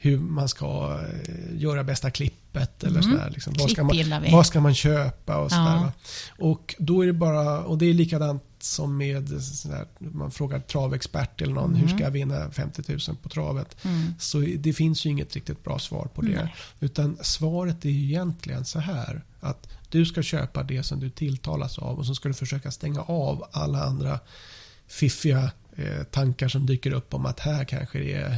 [0.06, 2.84] hur man ska eh, göra bästa klippet.
[2.84, 3.12] Eller Mm.
[3.12, 3.54] sådär, liksom.
[3.60, 3.96] vad, ska man,
[4.32, 5.64] vad ska man köpa och sådär.
[5.76, 5.92] Ja.
[6.38, 11.42] Och då är det bara, och det är likadant som med sådär, man frågar travexpert
[11.42, 11.96] eller någon, hur Mm.
[11.98, 13.86] ska jag vinna 50 000 på travet?
[13.86, 14.14] Mm.
[14.20, 16.30] Så det finns ju inget riktigt bra svar på det.
[16.44, 16.56] Nej.
[16.80, 19.24] Utan svaret är ju egentligen så här.
[19.40, 23.02] Att du ska köpa det som du tilltalas av och så ska du försöka stänga
[23.02, 24.20] av alla andra
[24.88, 28.38] fiffiga eh, tankar som dyker upp om att här kanske det är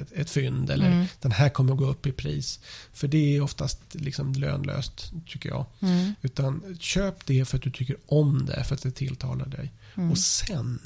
[0.00, 1.06] ett, ett fynd eller Mm.
[1.20, 2.60] den här kommer att gå upp i pris.
[2.92, 5.66] För det är oftast liksom lönlöst tycker jag.
[5.80, 6.14] Mm.
[6.22, 9.72] Utan köp det för att du tycker om det, för att det tilltalar dig.
[9.94, 10.10] Mm.
[10.10, 10.78] Och sen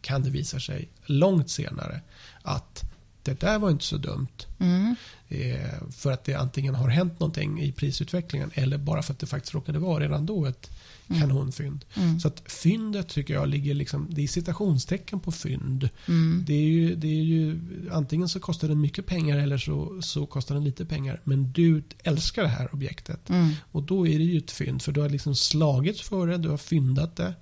[0.00, 2.00] kan det visa sig långt senare
[2.42, 2.82] att
[3.22, 4.46] det där var inte så dumt.
[4.58, 4.94] Mm.
[5.28, 9.26] Eh, för att det antingen har hänt någonting i prisutvecklingen eller bara för att det
[9.26, 10.70] faktiskt råkade vara redan då ett.
[11.18, 11.84] Kanonfynd.
[11.94, 12.20] Mm.
[12.20, 15.88] Så att fyndet tycker jag ligger liksom, det är citationstecken på fynd.
[16.08, 16.44] Mm.
[16.46, 17.60] Det är ju, det är ju,
[17.92, 21.20] antingen så kostar den mycket pengar eller så, så kostar den lite pengar.
[21.24, 23.30] Men du älskar det här objektet.
[23.30, 23.50] Mm.
[23.72, 26.48] Och då är det ju ett fynd för du har liksom slagits för det, du
[26.48, 27.34] har fyndat det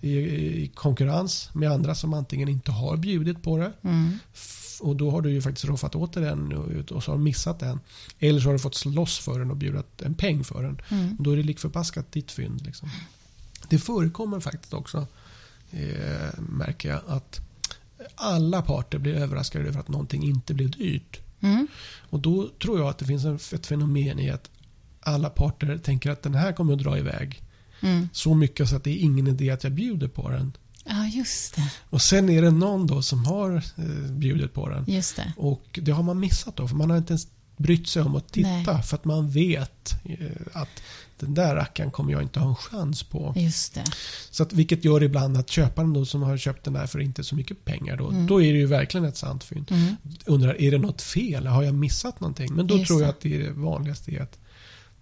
[0.00, 0.18] i,
[0.62, 3.72] i konkurrens med andra som antingen inte har bjudit på det.
[4.80, 7.24] Och då har du ju faktiskt roffat åt dig den och, och så har du
[7.24, 7.80] missat den.
[8.18, 10.80] Eller så har du fått slåss för den och bjudat en peng för den.
[10.88, 11.16] Mm.
[11.20, 12.66] Då är det lik förbaskat ditt fynd.
[12.66, 12.90] Liksom.
[13.68, 15.06] Det förekommer faktiskt också,
[15.70, 17.40] eh, märker jag, att
[18.14, 21.20] alla parter blir överraskade över att någonting inte blev dyrt.
[21.40, 21.66] Mm.
[22.10, 24.50] Och då tror jag att det finns en, ett fenomen i att
[25.00, 27.42] alla parter tänker att den här kommer att dra iväg
[27.80, 28.08] Mm.
[28.12, 30.52] så mycket så att det är ingen idé att jag bjuder på den.
[30.88, 31.70] Ja, just det.
[31.90, 34.84] Och sen är det någon då som har eh, bjudit på den.
[34.88, 35.32] Just det.
[35.36, 37.26] Och det har man missat då, för man har inte ens
[37.56, 38.82] brytt sig om att titta Nej.
[38.82, 40.68] för att man vet eh, att
[41.18, 43.32] den där rackaren kommer jag inte ha en chans på.
[43.36, 43.84] Just det.
[44.30, 47.24] Så att, vilket gör ibland att köparen då som har köpt den där för inte
[47.24, 48.26] så mycket pengar då, Mm.
[48.26, 49.70] då är det ju verkligen ett sant fynd.
[49.72, 49.96] Mm.
[50.24, 51.46] Undrar, är det något fel?
[51.46, 52.54] Har jag missat någonting?
[52.54, 54.38] Men då Just tror jag att det är det vanligaste är att,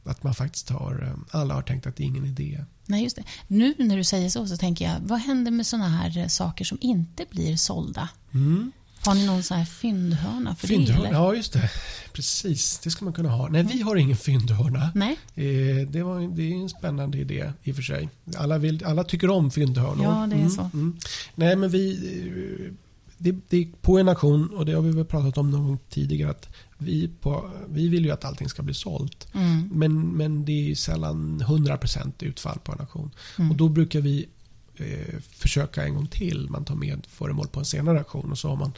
[0.04, 2.64] att man faktiskt har, eh, alla har tänkt att det är ingen idé.
[2.86, 3.24] Nej, just det.
[3.46, 6.64] Nu när du säger så, så tänker jag, vad händer med såna här eh, saker
[6.64, 8.08] som inte blir sålda?
[8.32, 8.72] Mm.
[9.06, 10.74] Har ni någon sån här fyndhörna för det?
[10.74, 11.18] Fyndhörna, eller?
[11.18, 11.70] ja just det.
[12.12, 13.48] Precis, det ska man kunna ha.
[13.48, 14.92] Nej, vi har ingen fyndhörna.
[14.94, 15.18] Nej?
[15.34, 18.08] Eh, det, var, det är en spännande idé i och för sig.
[18.36, 20.04] Alla, vill, alla tycker om fyndhörnor.
[20.04, 20.70] Ja, det är så.
[20.74, 20.96] Mm.
[21.34, 22.70] Nej, men vi...
[23.18, 26.30] Det, det på en auktion, och det har vi väl pratat om någon gång tidigare,
[26.30, 26.48] att
[26.84, 29.28] vi, på, vi vill ju att allting ska bli sålt.
[29.34, 29.70] Mm.
[29.72, 33.10] Men, men det är sällan 100% utfall på en auktion.
[33.38, 33.50] Mm.
[33.50, 34.28] Och då brukar vi
[34.76, 36.50] eh, försöka en gång till.
[36.50, 38.72] Man tar med föremål på en senare auktion och så har man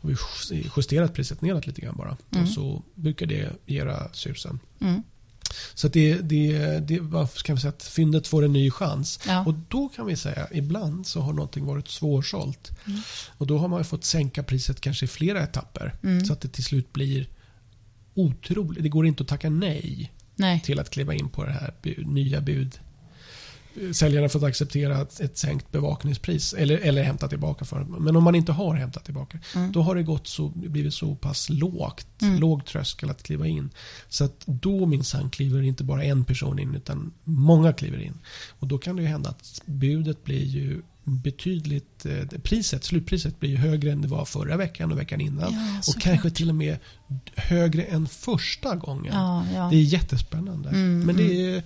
[0.00, 0.16] har vi
[0.76, 2.16] justerat priset neråt lite grann bara.
[2.30, 2.44] Mm.
[2.44, 4.58] Och så brukar det göra susen.
[4.80, 5.02] Mm.
[5.74, 9.20] Så att det, det, det ska vi säga, att fyndet får en ny chans.
[9.26, 9.44] Ja.
[9.44, 12.70] Och då kan vi säga, ibland så har någonting varit svårsålt.
[12.86, 13.00] Mm.
[13.38, 15.94] Och då har man ju fått sänka priset kanske i flera etapper.
[16.02, 16.24] Mm.
[16.24, 17.26] Så att det till slut blir
[18.18, 18.82] otroligt.
[18.82, 20.60] Det går inte att tacka nej Nej.
[20.60, 22.78] till att kliva in på det här bud, nya bud.
[23.92, 28.24] Säljaren har fått acceptera ett, ett sänkt bevakningspris eller, eller hämta tillbaka för Men om
[28.24, 29.72] man inte har hämtat tillbaka Mm.
[29.72, 32.40] då har det gått så, blivit så pass lågt, Mm.
[32.40, 33.70] låg tröskel att kliva in.
[34.08, 38.18] Så att då minsann kliver inte bara en person in utan många kliver in.
[38.58, 43.50] Och då kan det ju hända att budet blir ju betydligt, eh, priset, slutpriset blir
[43.50, 45.52] ju högre än det var förra veckan och veckan innan.
[45.52, 46.78] Ja, och kanske till och med
[47.36, 49.14] högre än första gången.
[49.14, 49.68] Ja, ja.
[49.70, 50.68] Det är jättespännande.
[50.68, 51.62] Mm, Men det är,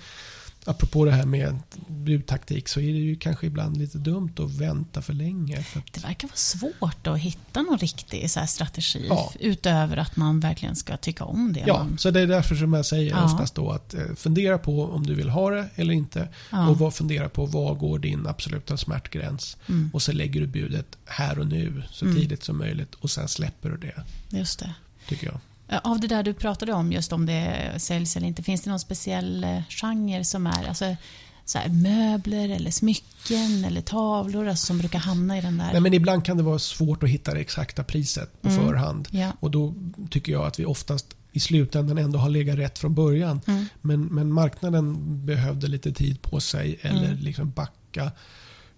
[0.64, 1.58] apropå det här med
[1.88, 5.62] budtaktik så är det ju kanske ibland lite dumt att vänta för länge.
[5.62, 9.32] För att, Det verkar vara svårt att hitta någon riktig så strategi Ja.
[9.40, 11.64] utöver att man verkligen ska tycka om det.
[11.66, 13.24] ja, man, så det är därför som jag säger Ja.
[13.24, 16.28] oftast då att eh, fundera på om du vill ha det eller inte.
[16.50, 16.68] Ja.
[16.68, 19.56] Och vad, fundera på var går din absoluta smärtgräns.
[19.68, 19.90] Mm.
[19.94, 22.16] Och så lägger du budet här och nu så Mm.
[22.16, 24.02] tidigt som möjligt och sen släpper du det.
[24.38, 24.74] Just det.
[25.08, 25.40] Tycker jag.
[25.82, 28.78] Av det där du pratade om, just om det säljs eller inte, finns det någon
[28.80, 30.96] speciell eh, genre som är alltså,
[31.44, 35.72] så här, möbler eller smycken eller tavlor alltså, som brukar hamna i den där?
[35.72, 38.64] Nej, men ibland kan det vara svårt att hitta det exakta priset på Mm.
[38.64, 39.08] förhand.
[39.10, 39.32] Ja.
[39.40, 39.74] Och då
[40.10, 43.40] tycker jag att vi oftast i slutändan ändå har legat rätt från början.
[43.46, 43.66] Mm.
[43.80, 44.96] Men, men marknaden
[45.26, 47.18] behövde lite tid på sig eller Mm.
[47.18, 48.10] liksom backa,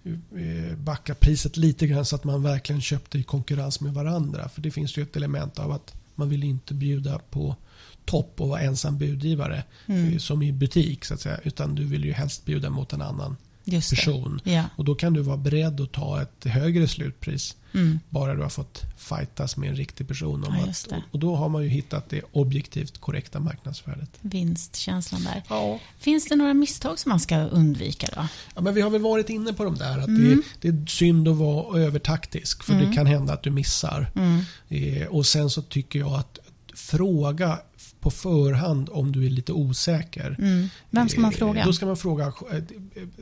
[0.04, 4.48] eh, backa priset lite grann så att man verkligen köpte i konkurrens med varandra.
[4.48, 7.56] För det finns ju ett element av att man vill inte bjuda på
[8.04, 10.12] topp och vara ensam budgivare Mm.
[10.12, 11.38] eh, som i butik så att säga.
[11.44, 13.36] Utan du vill ju helst bjuda mot en annan.
[13.64, 14.40] Person.
[14.44, 14.64] Ja.
[14.76, 18.00] Och då kan du vara beredd att ta ett högre slutpris Mm.
[18.10, 20.44] bara du har fått fightas med en riktig person.
[20.44, 24.10] Om Ja, att, och då har man ju hittat det objektivt korrekta marknadsvärdet.
[24.20, 25.42] Vinstkänslan där.
[25.48, 25.78] Ja.
[25.98, 28.26] Finns det några misstag som man ska undvika då?
[28.54, 29.98] Ja, men vi har väl varit inne på de där.
[29.98, 30.42] Att Mm.
[30.60, 32.62] det, det är synd att vara övertaktisk.
[32.64, 32.88] För Mm.
[32.90, 34.10] det kan hända att du missar.
[34.14, 34.40] Mm.
[34.68, 36.38] Eh, och sen så tycker jag att
[36.74, 37.58] fråga
[38.04, 40.36] på förhand om du är lite osäker.
[40.38, 40.68] Mm.
[40.90, 41.64] Vem ska man Eh, fråga?
[41.64, 42.62] Då ska man fråga eh,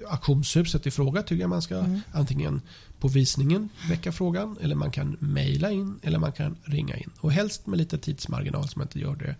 [0.08, 2.00] auktionshuset i fråga tycker jag man ska Mm.
[2.12, 2.60] antingen
[3.00, 7.10] på visningen väcka frågan eller man kan mejla in eller man kan ringa in.
[7.20, 9.36] Och helst med lite tidsmarginal så man inte gör det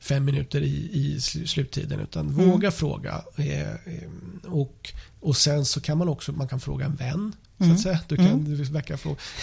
[0.00, 2.50] fem minuter i, i sl- sluttiden utan Mm.
[2.50, 3.22] våga fråga.
[3.36, 3.76] Eh, eh,
[4.46, 7.32] och, och sen så kan man också man kan fråga en vän.
[7.58, 7.76] Så Mm.
[7.76, 8.00] att säga.
[8.08, 8.44] Du kan Mm.
[8.56, 8.98] du väcka.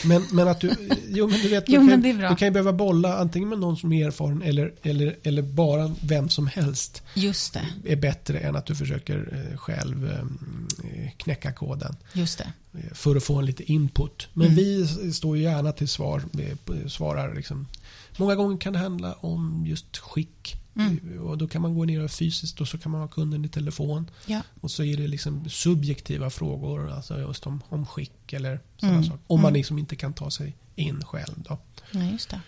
[0.06, 0.72] Men, men att du,
[1.10, 2.30] jo men du vet, du, Jo, kan, är bra.
[2.30, 5.96] du kan ju behöva bolla antingen med någon som är erfaren eller, eller, eller bara
[6.04, 7.66] vem som helst Just det.
[7.86, 12.54] är bättre än att du försöker eh, själv eh, knäcka koden Just det.
[12.74, 14.28] eh, för att få en lite input.
[14.34, 14.56] Men Mm.
[14.58, 16.24] vi står ju gärna till svar,
[16.88, 17.68] svarar liksom.
[18.18, 20.56] Många gånger kan det handla om just skick.
[20.76, 21.20] Mm.
[21.22, 24.10] Och då kan man gå ner fysiskt och så kan man ha kunden i telefon.
[24.26, 24.42] Ja.
[24.62, 29.10] Och så är det liksom subjektiva frågor, alltså just om, om skick eller sådana Mm.
[29.10, 29.24] saker.
[29.28, 29.58] Om man Mm.
[29.58, 31.34] liksom inte kan ta sig in själv.
[31.50, 31.58] Då.
[31.92, 32.42] Ja, just det.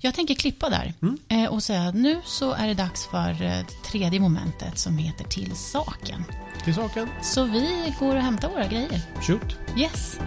[0.00, 1.18] Jag tänker klippa där Mm.
[1.28, 4.98] eh, och säga att nu så är det dags för eh, det tredje momentet som
[4.98, 6.24] heter Till saken.
[6.64, 9.02] Till saken, Så vi går och hämtar våra grejer.
[9.22, 9.56] shoot.
[9.78, 10.18] Yes.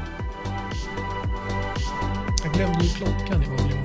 [2.43, 3.75] Jag glömde ju klockan i vanlig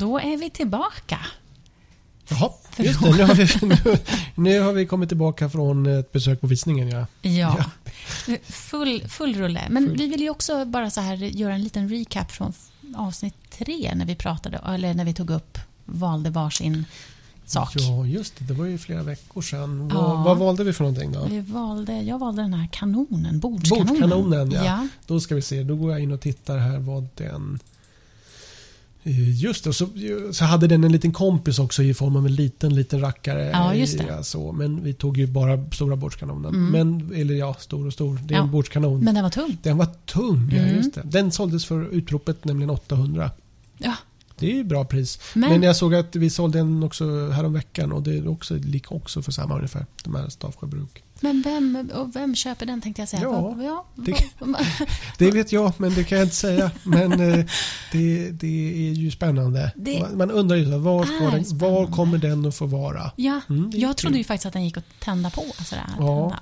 [0.00, 1.18] då är vi tillbaka.
[2.28, 3.16] Jaha, just det.
[3.16, 3.98] Nu har, vi, nu,
[4.34, 6.88] nu har vi kommit tillbaka från ett besök på visningen.
[6.90, 7.06] Ja.
[7.22, 7.64] Ja,
[8.42, 9.66] full, full rulle.
[9.70, 12.52] Men vi vill ju också bara så här göra en liten recap från
[12.96, 16.84] avsnitt tre när vi pratade, eller när vi tog upp, valde varsin
[17.50, 17.74] sak.
[17.74, 18.44] Ja, just det.
[18.44, 19.90] Det var ju flera veckor sedan.
[19.92, 20.00] Ja.
[20.00, 21.26] Vad, vad valde vi för någonting då?
[21.30, 23.86] Vi valde, jag valde den här kanonen, bordskanonen.
[23.86, 24.64] Bordskanonen, ja.
[24.64, 24.88] ja.
[25.06, 25.62] Då ska vi se.
[25.62, 27.58] Då går jag in och tittar här vad den...
[29.04, 29.88] Eh, Just det, och så,
[30.32, 33.50] så hade den en liten kompis också i form av en liten, liten rackare.
[33.52, 34.04] Ja, just det.
[34.08, 36.54] Ja, så, men vi tog ju bara stora bordskanonen.
[36.54, 36.70] Mm.
[36.70, 38.18] Men, eller ja, stor och stor.
[38.24, 38.44] Det är Ja.
[38.44, 39.00] en bordskanon.
[39.04, 39.56] Men den var tung.
[39.62, 40.76] Den var tung, ja, Mm.
[40.76, 41.02] just det.
[41.04, 43.30] Den såldes för utropet, nämligen 800.
[43.78, 43.94] Ja.
[44.40, 45.18] Det är ju bra pris.
[45.34, 48.94] Men, Men jag såg att vi sålde en också häromveckan och det är också, lika
[48.94, 49.86] också för samma ungefär.
[50.04, 51.02] De här Stavsjöbruk.
[51.20, 53.22] men vem, och vem köper den tänkte jag säga.
[53.22, 54.24] Ja, ja, det-
[55.18, 56.70] Det vet jag, men det kan jag inte säga.
[56.82, 57.44] Men eh,
[57.92, 59.72] det, det är ju spännande.
[59.76, 63.10] Det Man- undrar ju var, är den, var kommer den att få vara?
[63.16, 65.42] ja, Mm, jag trodde ju faktiskt att den gick att tända på.
[65.64, 66.38] Sådär, Ja.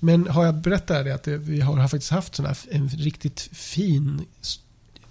[0.00, 4.24] Men har jag berättat det att vi har faktiskt haft sån här, en riktigt fin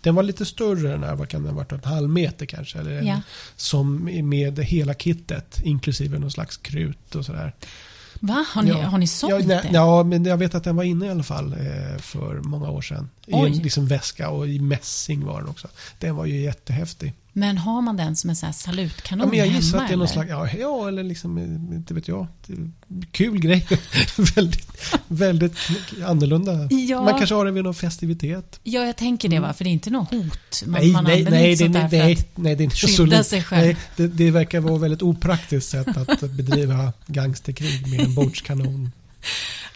[0.02, 2.80] den var lite större den här, vad kan den ha varit, en halv meter kanske?
[2.80, 3.22] Eller en, Ja.
[3.56, 7.56] Som med hela kittet, inklusive någon slags krut och sådär.
[8.22, 8.46] Va?
[8.54, 8.78] Har ni, Ja.
[8.82, 9.70] har ni sålt ja, nej, det?
[9.74, 12.82] ja, men jag vet att den var inne i alla fall eh, för många år
[12.82, 13.10] sedan.
[13.26, 13.50] I en Oj.
[13.64, 15.68] liksom väska och i mässing var den också.
[16.00, 17.14] Den var ju jättehäftig.
[17.34, 19.60] Men har man den som en sån här salutkanon Ja, men jag hemma?
[19.60, 22.28] gissar att det är någon slags, ja, ja eller liksom, eh, inte vet jag.
[23.12, 23.68] Kul grej.
[24.36, 24.68] väldigt,
[25.08, 25.58] väldigt
[26.06, 26.68] annorlunda.
[26.72, 27.04] Ja.
[27.04, 28.60] Man kanske har den vid någon festivitet.
[28.64, 30.64] Ja, jag tänker det va, för det är inte något hot.
[30.66, 33.44] Man, nej, man nej, nej, det, nej, att nej, det är inte så skydda sig
[33.44, 33.66] själv.
[33.66, 38.92] Nej, det, det verkar vara ett väldigt opraktiskt sätt att bedriva gangsterkrig med en bordskanon.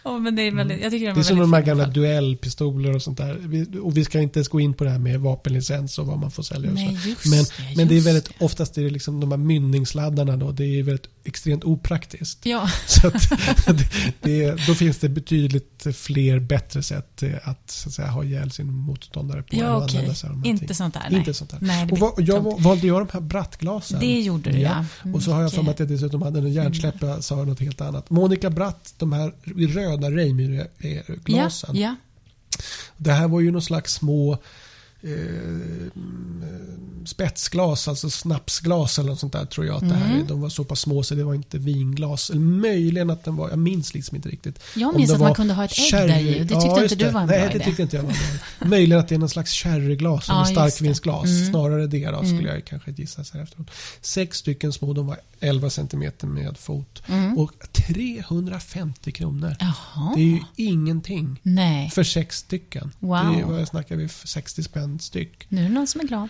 [0.04, 1.14] Ja, men det är väldigt, jag tycker Mm.
[1.14, 3.36] Det är som väldigt de här gamla duellpistoler och sånt där.
[3.40, 6.18] Vi, och vi ska inte ens gå in på det här med vapenlicens och vad
[6.18, 6.84] man får sälja och så.
[6.84, 8.44] Nej, just Men, det, men det är väldigt, det.
[8.44, 12.46] oftast är det liksom de här mynningsladdarna då, det är väldigt extremt opraktiskt.
[12.46, 13.30] Ja, Så att,
[14.22, 18.50] det, då finns det betydligt fler bättre sätt eh, att, så att säga, ha ihjäl
[18.50, 21.06] sin motståndare på ja att de här Inte sånt där.
[21.10, 21.18] Nej.
[21.18, 21.58] Inte sånt där.
[21.62, 22.56] Nej, Och vad, jag dumt.
[22.58, 24.00] valde jag de här brattglasen.
[24.00, 24.84] Det gjorde du ja.
[25.14, 25.90] Och så har jag för mig att Mycket.
[25.90, 28.10] jag dessutom hade en hjärnsläppa sa något helt annat.
[28.10, 31.76] Monica Bratt, de här röda Reimyre-glasen.
[31.76, 31.96] Ja, ja.
[32.96, 34.32] Det här var ju någon slags små
[35.02, 35.90] eh,
[37.06, 40.14] spetsglas, alltså snapsglas eller något sånt där tror jag att det här är.
[40.14, 40.26] Mm.
[40.26, 42.30] De var så pass små så det var inte vinglas.
[42.30, 44.58] Eller möjligen att den var, jag minns liksom inte riktigt.
[44.76, 46.82] Jag minns att man kunde ha ett ägg sherry- där i och det tyckte Ja,
[46.82, 47.64] inte du var en bra Nej, det idé.
[47.64, 48.10] tyckte inte jag var
[48.58, 48.68] bra.
[48.68, 50.70] Möjligen att det är någon slags sherryglas Ja, eller det.
[50.70, 51.24] starkvinsglas.
[51.26, 51.50] Mm.
[51.50, 52.46] Snarare det då skulle Mm.
[52.46, 53.70] jag kanske gissa sig efteråt.
[54.00, 57.02] Sex stycken små, de var 11 centimeter med fot.
[57.08, 57.38] Mm.
[57.38, 59.56] Och 350 kronor.
[59.60, 60.12] Jaha.
[60.16, 61.40] Det är ju ingenting.
[61.42, 62.92] Nej, För sex stycken.
[62.98, 63.32] Wow.
[63.34, 65.46] Det är, vad snackar vi, för 60 spänn styck.
[65.48, 66.28] nu är det någon som är glad.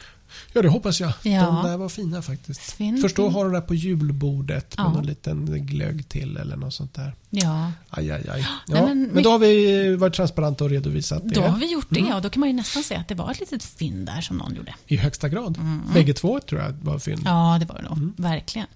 [0.53, 1.13] Ja, det hoppas jag.
[1.23, 1.41] Ja.
[1.47, 2.61] De där var fina faktiskt.
[2.61, 2.77] Först
[3.17, 3.33] fin.
[3.33, 4.93] har de där på julbordet med Ja.
[4.93, 7.15] någon liten glögg till eller något sånt där.
[7.31, 8.41] Ja, Aj, aj, aj.
[8.67, 11.35] Ja, Nej, men, men då har vi varit transparenta och redovisat det.
[11.35, 12.15] då har vi gjort det Mm.
[12.15, 14.37] och då kan man ju nästan säga att det var ett litet fynd där som
[14.37, 14.75] någon gjorde.
[14.87, 15.59] I högsta grad.
[15.59, 15.81] Mm.
[15.95, 17.23] Bägge två tror jag var fynd.
[17.25, 17.93] Ja, det var det nog.
[17.99, 18.15] Mm.
[18.17, 18.67] Verkligen.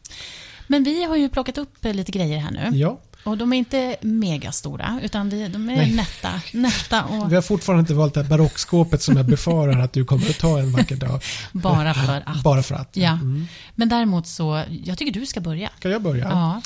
[0.67, 2.79] Men vi har ju plockat upp lite grejer här nu.
[2.79, 5.95] Ja, Och de är inte megastora, utan de, de är Nej.
[5.95, 6.41] nätta.
[6.53, 10.05] nätta och vi har fortfarande inte valt det här barockskåpet som jag befarar att du
[10.05, 11.23] kommer att ta en vacker dag.
[11.53, 12.43] bara för att.
[12.43, 12.97] Bara för att.
[12.97, 13.13] Ja.
[13.13, 13.47] Mm.
[13.75, 15.71] Men däremot så, jag tycker du ska börja.
[15.79, 16.25] Ska jag börja?
[16.25, 16.63] Ja.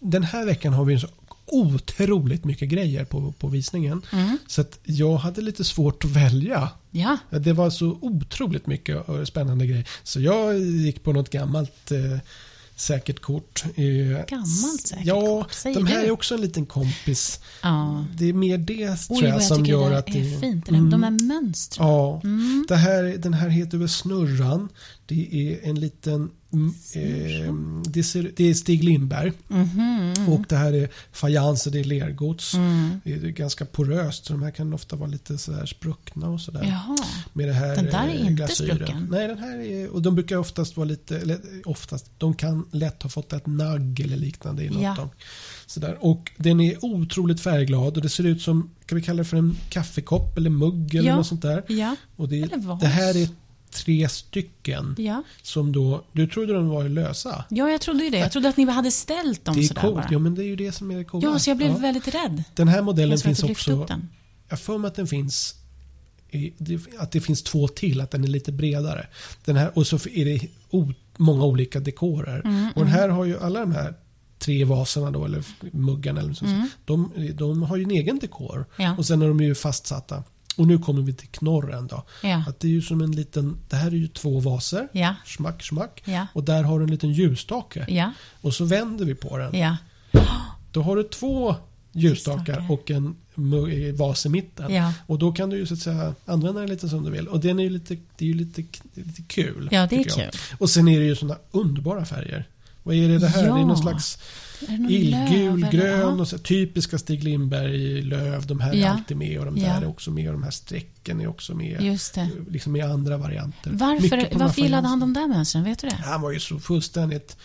[0.00, 1.08] Den här veckan har vi så
[1.46, 4.02] otroligt mycket grejer på, på visningen.
[4.12, 4.38] Mm.
[4.46, 6.68] Så att jag hade lite svårt att välja.
[6.90, 7.18] Ja.
[7.30, 9.88] Det var så otroligt mycket eh, spännande grejer.
[10.02, 12.18] Så jag gick på något gammalt eh,
[12.76, 13.64] säkert kort.
[13.74, 13.84] Eh,
[14.28, 16.06] Gammalt säkert ja, kort, säger de här du?
[16.06, 17.40] är också en liten kompis.
[17.62, 18.04] ja.
[18.16, 20.40] Det är mer det tror Oj, vad jag jag som gör det att är det...
[20.40, 20.68] fint.
[20.68, 20.90] Mm.
[20.90, 21.86] De är mönstren.
[21.86, 22.64] Ja, Mm.
[22.68, 24.68] det här, den här heter väl Snurran.
[25.12, 26.30] Det är en liten...
[26.52, 27.54] mm, Eh,
[27.90, 29.32] det, ser, det är Stig Lindberg.
[29.48, 30.14] Mhm.
[30.28, 32.54] Och det här är fajans och det är lergods.
[32.54, 33.00] Mm.
[33.04, 36.62] Det är ganska poröst så de här kan ofta vara lite sådär spruckna och sådär.
[36.64, 36.96] Jaha.
[37.32, 38.76] Med det här Den där är eh, inte glasyren.
[38.76, 39.08] sprucken.
[39.10, 43.02] Nej, den här är, och de brukar oftast vara lite, eller oftast, de kan lätt
[43.02, 45.00] ha fått ett nagg eller liknande i något Ja.
[45.02, 45.08] av.
[45.66, 45.96] Sådär.
[46.00, 49.36] Och den är otroligt färgglad och det ser ut som, kan vi kalla det för
[49.36, 51.16] en kaffekopp eller mugg eller Ja.
[51.16, 51.62] något sånt där.
[51.68, 51.96] Ja.
[52.16, 52.48] Och det,
[52.80, 53.28] det här är
[53.72, 55.22] tre stycken Ja.
[55.42, 57.44] som då, du trodde de var lösa?
[57.50, 58.18] ja, jag trodde ju det.
[58.18, 60.08] Jag trodde att ni hade ställt dem Det är sådär coolt, bara.
[60.10, 61.28] ja men det är ju det som är det coola.
[61.32, 61.76] Ja, så jag blev Ja.
[61.78, 62.44] väldigt rädd.
[62.54, 63.70] Den här modellen finns också.
[64.48, 65.54] Jag har för mig att den finns
[66.30, 66.52] i,
[66.98, 69.06] att det finns två till, att den är lite bredare.
[69.44, 72.40] Den här, och så är det o, många olika dekorer.
[72.44, 73.94] Mm, och den här har ju alla de här
[74.38, 76.68] tre vaserna då, eller muggarna, eller så, Mm.
[76.84, 78.64] de, de har ju en egen dekor.
[78.76, 78.94] Ja.
[78.98, 80.22] Och sen är de ju fastsatta.
[80.56, 82.04] Och nu kommer vi till knorren då.
[82.22, 82.44] Ja.
[82.48, 84.88] Att det är ju som en liten, det här är ju två vaser.
[84.92, 85.14] Ja.
[85.26, 86.02] Smack, smack.
[86.04, 86.26] Ja.
[86.32, 87.84] Och där har du en liten ljusstake.
[87.88, 88.12] Ja.
[88.40, 89.58] Och så vänder vi på den.
[89.58, 89.76] Ja.
[90.72, 91.54] Då har du två
[91.92, 94.74] ljusstakar och en eh, vas i mitten.
[94.74, 94.92] Ja.
[95.06, 97.28] Och då kan du ju så att säga använda den lite som du vill.
[97.28, 99.68] Och den är ju lite, det är ju lite, lite kul.
[99.72, 100.30] Ja, det är kul.
[100.58, 102.48] Och sen är det ju sådana underbara färger.
[102.82, 103.44] Vad är det det här?
[103.46, 103.54] Ja.
[103.54, 104.18] Det är någon slags
[104.88, 108.46] illgul, grön och så typiska Stig Lindberg löv.
[108.46, 108.88] De här är Ja.
[108.90, 109.72] alltid med och de där Ja.
[109.74, 111.82] är också med och de här strecken är också med.
[111.82, 112.28] Just det.
[112.50, 113.70] Liksom i andra varianter.
[113.74, 115.64] Varför, varför gillade han de där mönstren?
[115.64, 115.94] Vet du det?
[115.94, 117.36] Han var ju så fullständigt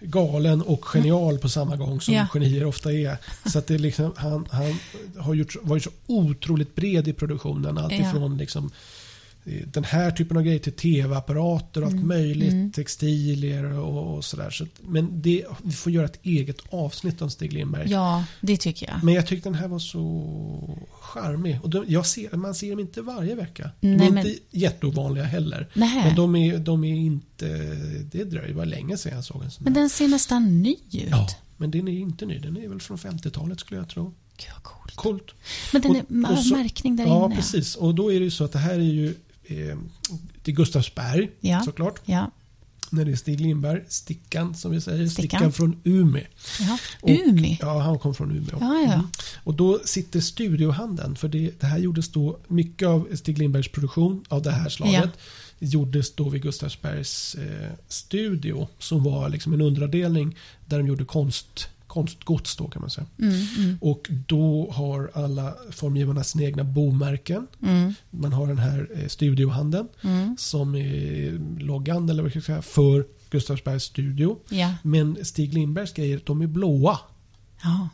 [0.00, 2.26] galen och genial på samma gång som Ja.
[2.32, 3.16] genier ofta är.
[3.46, 4.78] Så att det liksom, han, han
[5.18, 7.78] har gjort, varit så otroligt bred i produktionen.
[7.78, 8.08] Allt Ja.
[8.10, 8.70] ifrån liksom,
[9.66, 12.08] den här typen av grejer till tv-apparater och allt Mm.
[12.08, 12.52] möjligt.
[12.52, 12.72] Mm.
[12.72, 14.50] Textilier och, och sådär.
[14.50, 17.90] Så men det, vi får göra ett eget avsnitt om Stig Lindberg.
[17.90, 19.04] Ja, det tycker jag.
[19.04, 21.58] Men jag tyckte den här var så charmig.
[21.62, 23.70] Och de, jag ser, man ser dem inte varje vecka.
[23.80, 25.68] De Nej, är men- inte jätteovanliga heller.
[25.74, 26.04] Nej.
[26.04, 27.46] Men de är, de är inte...
[28.12, 30.78] Det dröjer bara länge sedan jag såg en sån Men den ser nästan ny ut.
[31.10, 32.38] Ja, men den är inte ny.
[32.38, 34.14] Den är väl från 50-talet skulle jag tro.
[34.36, 34.94] Gud, vad coolt.
[34.96, 35.34] Coolt.
[35.72, 37.36] Men den Och- är, och har så- märkning där Ja, inne.
[37.36, 37.76] precis.
[37.76, 39.14] Och då är det ju så att det här är ju...
[39.48, 39.76] Eh,
[40.42, 41.60] det är Gustavsberg, Ja.
[41.64, 42.00] såklart.
[42.04, 42.30] Ja.
[42.90, 45.06] När det är Stig Lindberg, Stickan som vi säger.
[45.06, 45.52] Stickan, Stickan.
[45.52, 46.22] från Umeå.
[46.60, 46.78] ja.
[47.02, 47.58] Umi.
[47.60, 48.58] Ja, han kom från Umeå.
[48.60, 48.92] Ja, ja.
[48.92, 49.06] Mm.
[49.44, 54.24] Och då sitter studiohandeln, för det, det här gjordes då, mycket av Stig Lindbergs produktion
[54.28, 55.10] av det här slaget
[55.58, 60.36] gjordes då vid Gustavsbergs eh, studio som var liksom en underavdelning
[60.66, 63.06] där de gjorde konst, konstgods då kan man säga.
[63.18, 67.46] Mm, mm, Och då har alla formgivarna sina egna bomärken.
[67.62, 70.36] mm, Man har den här eh, studiohandeln mm.
[70.38, 74.38] som är loggan eller vad ska jag säga, för Gustavsbergs studio.
[74.48, 74.74] Ja.
[74.82, 76.98] Men Stig Lindbergs grejer, de är blåa.
[77.62, 77.88] ja,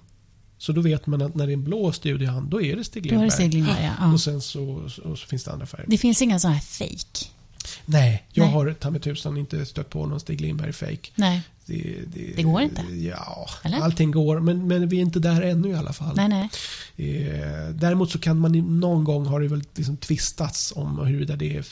[0.59, 3.03] Så då vet man att när det är en blå studiohand, då är det Stig
[3.03, 3.29] då är Lindberg.
[3.29, 3.91] det Stig Lindberg.
[4.01, 4.13] Ja.
[4.13, 5.87] Och sen så, så, så finns det andra färger.
[5.89, 7.27] Det finns inga sådana här fake.
[7.87, 8.53] Nej, jag Nej.
[8.55, 11.11] har ta mig tusan inte stött på någon Stig Lindberg-fake.
[11.15, 12.83] Nej, Det, det, Det går inte?
[12.97, 13.79] Ja, Eller?
[13.81, 14.41] allting går.
[14.41, 16.17] Men, men vi är inte där ännu i alla fall.
[16.17, 16.51] nej, nej.
[16.97, 21.57] Eh, däremot så kan man någon gång har det väl liksom tvistats om huruvida det
[21.57, 21.67] är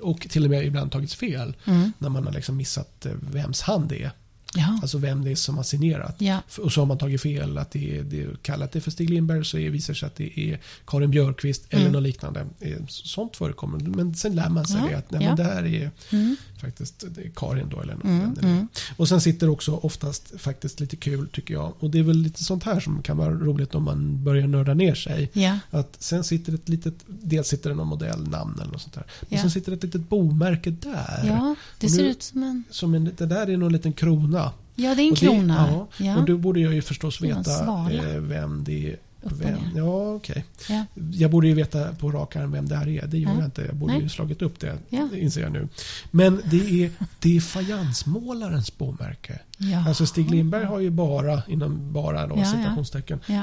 [0.00, 1.56] och till och med ibland tagits fel.
[1.64, 1.92] Mm.
[1.98, 4.10] När man har liksom missat eh, vems hand det är.
[4.54, 4.78] Ja.
[4.82, 6.16] Alltså vem det är som har signerat.
[6.18, 6.38] Ja.
[6.58, 9.10] Och så har man tagit fel, att det är, det är kallat det för Stig
[9.10, 11.92] Lindberg så är- visar det sig att det är Karin Björkqvist eller Mm.
[11.92, 12.46] något liknande.
[12.60, 13.78] Eh, Sånt förekommer.
[13.78, 15.28] Men sen lär man sig Ja, det att nej, ja.
[15.28, 16.36] men det här är Mm.
[16.62, 18.04] Faktiskt det Karin då eller något.
[18.04, 18.68] Mm, det nu mm.
[18.96, 21.72] Och sen sitter det också oftast faktiskt lite kul tycker jag.
[21.78, 24.74] Och det är väl lite sånt här som kan vara roligt om man börjar nörda
[24.74, 25.30] ner sig.
[25.32, 25.58] Ja.
[25.70, 29.04] Att sen sitter ett litet, dels sitter det någon modellnamn eller något sånt där.
[29.20, 29.40] Men Ja.
[29.40, 31.22] sen sitter det ett litet bomärke där.
[31.26, 32.64] ja, det Och ser nu- ut som en...
[32.70, 34.52] Som en, det där är någon liten krona.
[34.74, 35.68] Ja, det är en Och det- krona.
[35.98, 36.16] ja, Ja.
[36.18, 38.96] Och då borde jag ju förstås Det veta eh, vem det är.
[39.22, 40.44] Vem, ja, okej.
[40.68, 40.84] Ja.
[41.12, 43.06] Jag borde ju veta på rak arm vem det här är.
[43.06, 43.36] Det gör Ja.
[43.36, 43.62] jag inte.
[43.62, 44.02] Jag borde Nej.
[44.02, 45.08] ju slagit upp det, Ja.
[45.16, 45.68] inser jag nu.
[46.10, 49.38] Men det är, det är fajansmålarens bomärke.
[49.58, 49.88] Ja.
[49.88, 53.42] Alltså Stig Lindberg har ju bara, inom bara då, Ja, citationstecken, Ja.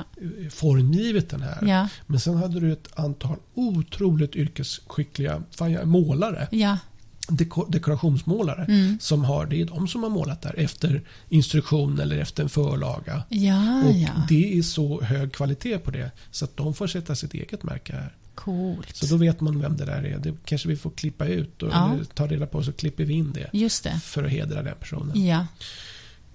[0.51, 1.87] formgivit den här.
[2.07, 5.41] Men sen hade du ett antal otroligt yrkesskickliga
[5.83, 6.47] målare.
[7.29, 8.65] Deko- dekorationsmålare.
[8.65, 8.97] Mm.
[9.01, 13.23] Som har, det är de som har målat där efter instruktion eller efter en förlaga.
[13.29, 14.09] Ja, Och ja.
[14.29, 17.93] det är så hög kvalitet på det så att de får sätta sitt eget märke
[17.93, 18.15] här.
[18.35, 18.95] Coolt.
[18.95, 20.17] Så då vet man vem det där är.
[20.19, 21.97] Det kanske vi får klippa ut och Ja.
[22.13, 23.49] ta reda på så klipper vi in det.
[23.53, 23.99] Just det.
[24.03, 25.25] För att hedra den personen.
[25.25, 25.45] Ja.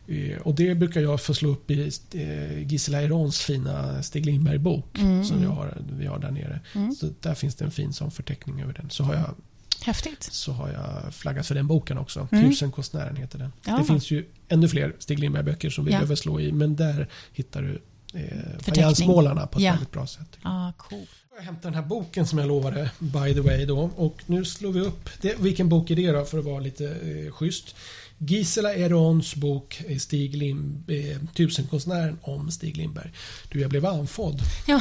[0.08, 4.98] Eh, Och det brukar jag få slå upp i eh, Gisela Erons fina Stig Lindberg-bok
[4.98, 5.48] Mm, som mm.
[5.48, 6.60] jag har, vi har där nere.
[6.74, 6.92] Mm.
[6.94, 8.90] Så där finns det en fin sån förteckning över den.
[8.90, 9.34] Så har jag,
[9.82, 10.22] Häftigt.
[10.22, 12.28] så har jag flaggat för den boken också.
[12.32, 12.50] Mm.
[12.50, 13.52] Tusenkonstnären heter den.
[13.66, 13.76] Ja.
[13.78, 15.98] Det finns ju ännu fler Stig Lindberg-böcker som vi Ja.
[15.98, 16.52] behöver slå i.
[16.52, 17.82] Men där hittar du
[18.20, 19.70] eh, fajansmålarna på ett Ja.
[19.72, 20.38] väldigt bra sätt.
[20.42, 21.06] Ja, cool.
[21.36, 23.90] Jag hämtar den här boken som jag lovade, by the way då.
[23.96, 26.84] Och nu slår vi upp, det, vilken bok är det då för att vara lite
[26.90, 27.74] eh, schysst?
[28.18, 33.10] Gisela Erons bok eh, Stig Lim, eh, Tusenkonstnären om Stig Lindberg.
[33.48, 34.40] Du, jag blev andfådd.
[34.66, 34.80] Ja.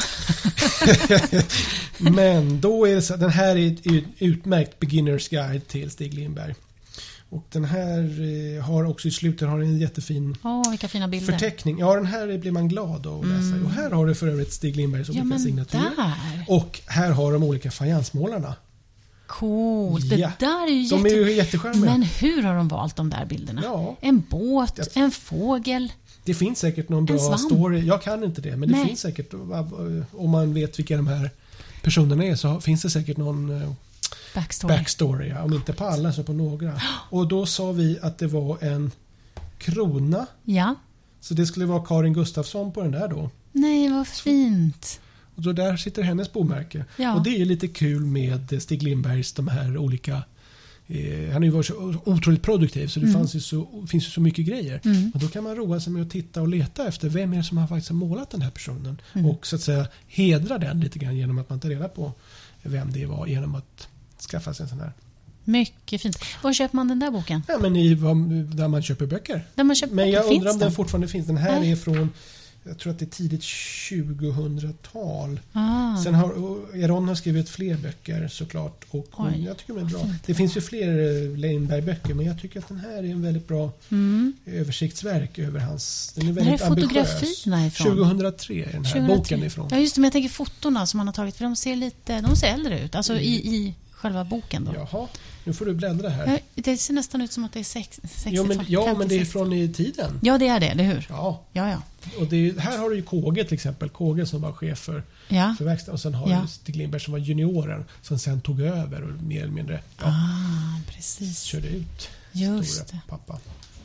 [1.98, 6.14] Men då är det så den här är ett ut- utmärkt beginners guide till Stig
[6.14, 6.56] Lindberg.
[7.30, 8.00] Och den här
[8.58, 10.38] eh, har också i slutet har en jättefin
[11.08, 11.32] bilder.
[11.34, 11.80] förteckning.
[11.80, 13.66] Ja, den här blir man glad av att läsa.
[13.66, 15.18] Och här har du för övrigt Stig Lindbergs Mm.
[15.18, 15.92] Ja, olika men signaturer.
[15.98, 16.46] där.
[16.48, 18.56] Och här har de olika fajansmålarna.
[19.40, 20.10] Coolt.
[20.10, 20.32] Det Ja.
[20.40, 21.20] där är ju De är jätte...
[21.20, 21.92] ju jättecharmiga.
[21.92, 23.62] Men hur har de valt de där bilderna?
[23.64, 23.96] Ja.
[24.02, 25.92] En båt, Jag- en fågel.
[26.24, 27.86] Det finns säkert någon bra story.
[27.86, 28.88] Jag kan inte det, men det Nej.
[28.88, 29.34] finns säkert.
[30.12, 31.30] Om man vet vilka de här
[31.82, 33.72] personerna är så finns det säkert någon eh,
[34.36, 34.78] Backstory.
[34.78, 35.30] backstory.
[35.30, 35.44] Ja.
[35.44, 36.82] Om inte på alla så på några.
[37.10, 38.92] Och då sa vi att det var en
[39.58, 40.26] krona.
[40.44, 40.76] Ja.
[41.22, 43.30] Så det skulle vara Karin Gustafsson på den där då.
[43.52, 45.00] Nej, vad fint.
[45.36, 46.86] Och då där sitter hennes bomärke.
[46.98, 47.16] Ja.
[47.16, 50.24] Och det är lite kul med Stig Lindbergs de här olika
[50.88, 53.26] eh, han har ju varit så otroligt produktiv så det Mm.
[53.34, 54.82] ju så, finns ju så mycket grejer.
[54.86, 55.12] Mm.
[55.14, 57.44] Och då kan man roa sig med att titta och leta efter vem är det
[57.44, 59.02] som har faktiskt målat den här personen.
[59.14, 59.26] Mm.
[59.30, 62.12] Och så att säga hedra den lite grann genom att man tar reda på
[62.64, 63.88] vem det var genom att
[64.30, 64.92] skaffa sig en sån här
[65.46, 66.18] Mycket fint.
[66.44, 67.44] Var köper man den där boken?
[67.48, 67.96] Ja, men i,
[68.56, 69.46] där man köper böcker.
[69.56, 70.72] Där man köper Men jag Finns undrar om den?
[70.72, 71.28] fortfarande finns.
[71.28, 71.72] Den här Nej.
[71.72, 72.10] är från,
[72.66, 75.40] jag tror att det är tidigt 2000-tal.
[75.54, 76.34] Ah, Sen har
[76.76, 78.86] Eron har skrivit fler böcker såklart.
[78.90, 80.00] Och hon, jag tycker de är bra.
[80.00, 80.24] fint.
[80.26, 83.48] Det finns ju fler eh, Leinberg-böcker men jag tycker att den här är en väldigt
[83.48, 84.34] bra mm.
[84.46, 86.14] översiktsverk över hans...
[86.16, 87.10] Den är är väldigt ambitiös.
[87.10, 87.98] fotografierna ifrån.
[87.98, 89.16] 2003 är den här 2003.
[89.18, 89.68] boken ifrån.
[89.72, 90.02] Ja, just det.
[90.02, 92.84] Men jag tänker fotona som man har tagit, för de ser lite de ser äldre
[92.86, 92.96] ut.
[92.96, 94.74] Alltså i, i själva boken då.
[94.76, 95.08] Jaha,
[95.44, 96.40] nu får du bläddra här.
[96.56, 99.16] Det ser nästan ut som att det är sex- 60 Ja men, ja, men det
[99.20, 100.20] är från i tiden.
[100.24, 101.06] Ja, det är det, eller hur?
[101.10, 101.82] Ja, Ja, ja.
[102.20, 103.90] och är, här har du ju Kåge till exempel.
[103.90, 105.94] Kåge som var chef för, Ja, för verkstaden.
[105.94, 106.42] Och sen har Ja.
[106.42, 107.86] du Stig Lindberg som var junioren.
[108.02, 111.42] Som sen tog över och mer eller mindre ja, ah, precis.
[111.44, 113.00] körde ut Just stora det.
[113.10, 113.40] pappa.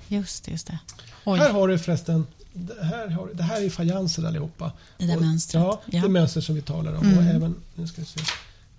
[0.09, 0.79] Just det, just det.
[1.25, 4.73] Oj, Här har du förresten, det här, har, det här är fajanser allihopa.
[4.99, 5.63] det där Och- mönstret.
[5.63, 6.03] Ja, Ja.
[6.03, 7.07] det mönster som vi talar om.
[7.07, 7.19] Mm.
[7.19, 8.21] Och även, nu ska vi se,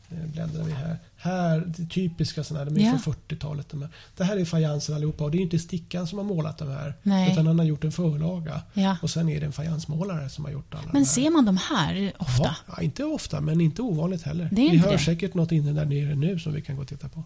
[0.09, 0.97] bläddrar vi här.
[1.17, 2.97] Här, det typiska sådana här, de är Ja.
[2.97, 3.69] från 40-talet.
[3.69, 3.89] De här.
[4.17, 6.93] Det här är fajanser allihopa och det är inte Stickan som har målat de här.
[7.03, 7.31] Nej.
[7.31, 8.61] Utan han har gjort en förlaga.
[8.73, 8.97] Ja.
[9.01, 12.13] Och sen är det en fajansmålare som har gjort alla Men ser man de här
[12.17, 12.55] ofta?
[12.67, 14.49] Ja, inte ofta, men inte ovanligt heller.
[14.51, 14.99] Det är vi inte har det.
[14.99, 17.23] säkert något inne där nere nu som vi kan gå och titta på.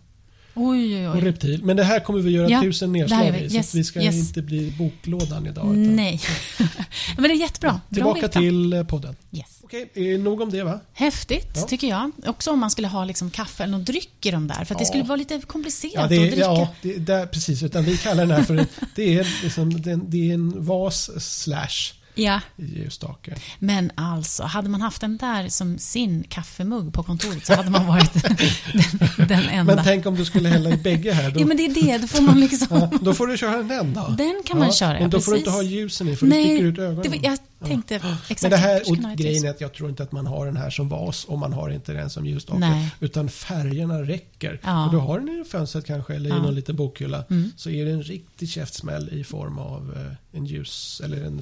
[0.55, 1.21] Oj, oj, Och oj.
[1.21, 1.63] reptil.
[1.63, 3.49] Men det här kommer vi göra Ja, tusen nedslag i.
[3.49, 4.15] Så Yes, att vi ska yes.
[4.15, 5.63] inte bli boklådan idag.
[5.65, 6.21] Utan Nej.
[7.15, 7.69] Men det är jättebra.
[7.71, 8.39] Bra att tillbaka veta.
[8.39, 9.15] till eh, podden.
[9.31, 9.61] Yes.
[9.63, 10.79] Okej, nog om det va?
[10.93, 11.61] Häftigt, Ja.
[11.61, 12.11] tycker jag.
[12.25, 14.55] Också om man skulle ha liksom kaffe eller dryck i de där.
[14.55, 14.85] För att det Ja.
[14.85, 16.39] skulle vara lite komplicerat Ja, att det är, dricka.
[16.41, 17.63] ja det, där, precis.
[17.63, 21.09] Utan vi kallar den här för det är, liksom, det är en vas
[21.43, 23.35] slash Ja, ljusstake.
[23.59, 27.87] men alltså, hade man haft den där som sin kaffemugg på kontoret så hade man
[27.87, 29.75] varit den, den enda.
[29.75, 31.31] Men tänk om du skulle hälla i bägge här.
[31.31, 31.97] Då, ja, men det är det.
[31.97, 32.67] Då får man liksom...
[32.69, 34.15] ja, då får du köra den då.
[34.17, 35.65] Den kan man köra, Men då ja, får du inte precis.
[35.65, 37.11] ha ljusen i för du sticker ut ögonen.
[37.11, 38.41] det, jag tänkte exakt.
[38.41, 40.69] Men det här, och grejen är att jag tror inte att man har den här
[40.69, 42.89] som vas och man har inte den som ljusstake.
[42.99, 44.59] Utan färgerna räcker.
[44.63, 44.85] Ja.
[44.85, 46.41] Och du har den i fönstret kanske eller i Ja.
[46.41, 47.23] någon liten bokhylla.
[47.29, 47.51] Mm.
[47.55, 51.41] Så är det en riktig käftsmäll i form av eh, en ljus eller en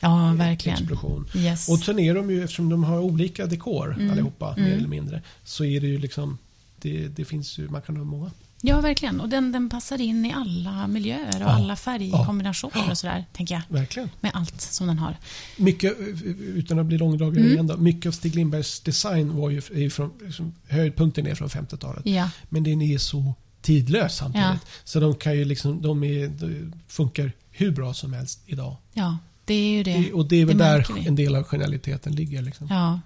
[0.00, 0.76] Ja, verkligen.
[0.76, 1.28] färgexplosion.
[1.34, 1.68] Yes.
[1.68, 4.10] Och sen är de ju, eftersom de har olika dekor Mm.
[4.10, 4.68] allihopa, Mm.
[4.70, 6.38] mer eller mindre, så är det ju liksom,
[6.80, 8.30] det, det finns ju, man kan ha många.
[8.62, 9.20] Ja, verkligen.
[9.20, 11.46] Och den, den passar in i alla miljöer och Ja.
[11.46, 13.62] alla färgkombinationer och sådär, tänker jag.
[13.68, 14.10] Verkligen.
[14.20, 15.16] Med allt som den har.
[15.56, 16.06] Mycket, eh,
[16.38, 17.52] utan att bli långdragen Mm.
[17.52, 21.48] igen då, mycket av Stig Lindbergs design var ju är från, liksom, höjdpunkten är från
[21.48, 22.06] 50-talet.
[22.06, 24.66] Ja, Men den är så tidlös samtidigt.
[24.84, 28.76] Så de kan ju liksom, de, är, de funkar hur bra som helst idag.
[28.92, 29.18] ja.
[29.44, 29.92] Det är ju det.
[29.98, 31.06] Det, och det är väl det där vi.
[31.08, 32.42] en del av genialiteten ligger.
[32.42, 32.66] Liksom.
[32.70, 33.00] Ja,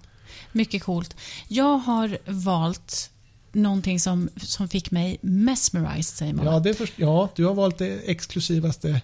[0.51, 1.15] mycket coolt.
[1.47, 3.09] Jag har valt
[3.53, 6.45] någonting som, som fick mig mesmerized, säger man.
[6.45, 9.01] Ja, det först, ja, du har valt det exklusivaste.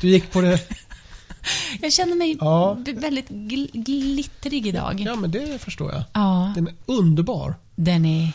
[0.00, 0.60] Du gick på det.
[1.80, 2.76] Jag känner mig Ja.
[2.94, 5.00] väldigt gl glittrig idag.
[5.00, 6.02] Ja, men det förstår jag.
[6.12, 7.54] Ja, Den är underbar.
[7.76, 8.32] den är,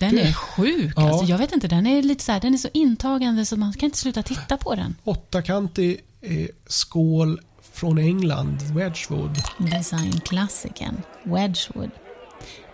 [0.00, 0.92] den är sjuk.
[0.96, 1.08] Ja.
[1.10, 3.72] Alltså, jag vet inte, den är lite så här, den är så intagande så man
[3.72, 4.94] kan inte sluta titta på den.
[5.04, 7.40] Åttakantig eh, skål
[7.72, 9.38] från England, Wedgwood.
[9.58, 11.90] Designklassikern Wedgwood.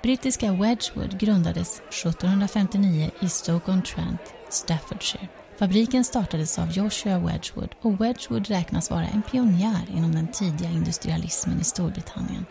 [0.03, 5.29] Brittiska Wedgwood grundades 1759 i Stoke-on-Trent, Staffordshire.
[5.59, 11.61] Fabriken startades av Joshua Wedgwood och Wedgwood räknas vara en pionjär inom den tidiga industrialismen
[11.61, 12.47] i Storbritannien.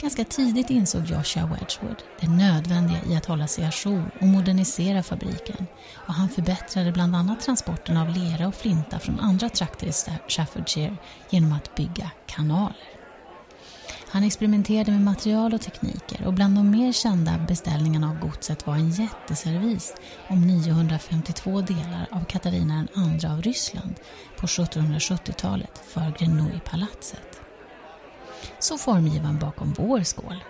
[0.00, 5.66] Ganska tidigt insåg Joshua Wedgwood det nödvändiga i att hålla sig ajour och modernisera fabriken
[5.94, 9.92] och han förbättrade bland annat transporten av lera och flinta från andra trakter i
[10.28, 10.96] Staffordshire
[11.30, 12.91] genom att bygga kanaler.
[14.12, 18.74] Han experimenterade med material och tekniker och bland de mer kända beställningarna av godset var
[18.74, 19.94] en jätteservis
[20.28, 23.94] om 952 delar av Katarina II av Ryssland
[24.36, 27.40] på 1770-talet för Grenouille-palatset.
[28.58, 30.44] Så formgivaren bakom vår skål,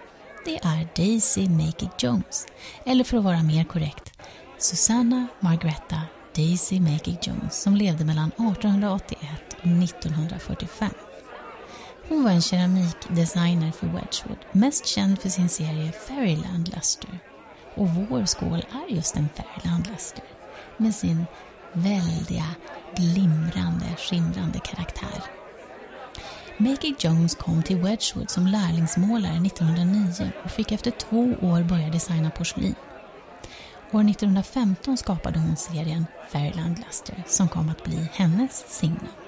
[0.44, 2.46] det är Daisy Make It Jones,
[2.86, 4.12] eller för att vara mer korrekt,
[4.58, 6.00] Susanna Margaretta
[6.36, 9.28] Daisy Make It Jones som levde mellan 1881
[9.60, 10.90] och 1945.
[12.12, 17.18] Hon var en keramikdesigner för Wedgwood, mest känd för sin serie Fairyland Luster.
[17.74, 20.24] Och vår skål är just en Fairyland Luster
[20.76, 21.26] med sin
[21.72, 22.44] väldiga,
[22.96, 25.24] glimrande, skimrande karaktär.
[26.56, 32.30] Maggie Jones kom till Wedgwood som lärlingsmålare 1909 och fick efter två år börja designa
[32.30, 32.74] porslin.
[33.92, 39.21] År 1915 skapade hon serien Fairyland Luster som kom att bli hennes signum.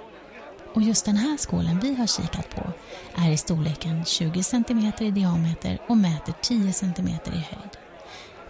[0.75, 2.72] Och just den här skålen vi har kikat på
[3.14, 7.77] är i storleken 20 cm i diameter och mäter 10 cm i höjd.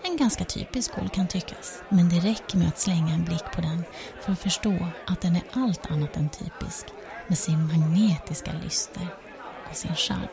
[0.03, 3.61] En ganska typisk skål kan tyckas, men det räcker med att slänga en blick på
[3.61, 3.85] den
[4.20, 6.87] för att förstå att den är allt annat än typisk
[7.29, 9.09] med sin magnetiska lyster
[9.70, 10.29] och sin charm.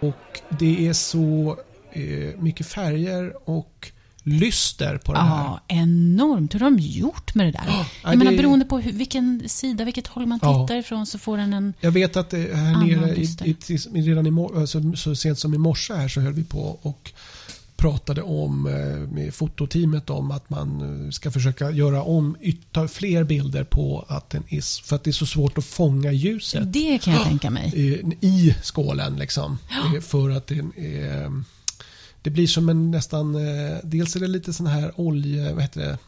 [0.00, 1.58] Och det är så
[1.92, 3.92] eh, mycket färger och
[4.24, 5.28] lyster på det här.
[5.44, 6.54] Ja, enormt.
[6.54, 7.64] Hur har de gjort med det där?
[7.66, 10.66] Ja, Jag menar, det- beroende på hur, vilken sida, vilket håll man Ja.
[10.66, 11.74] tittar ifrån så får den en...
[11.80, 13.56] Jag vet att det här nere, i,
[13.94, 16.78] i, redan i, mor- alltså, så sent som i morse här så höll vi på
[16.82, 17.12] och
[17.76, 22.36] pratade om eh, med fototeamet om att man eh, ska försöka göra om,
[22.72, 26.12] ta fler bilder på att den is, för att det är så svårt att fånga
[26.12, 27.72] ljuset Det kan jag tänka mig.
[28.20, 29.58] i, i skålen liksom.
[29.94, 31.42] Eh, För att det är,
[32.24, 35.80] det blir som en nästan, eh, dels är det lite sån här olje, vad heter
[35.80, 35.98] det,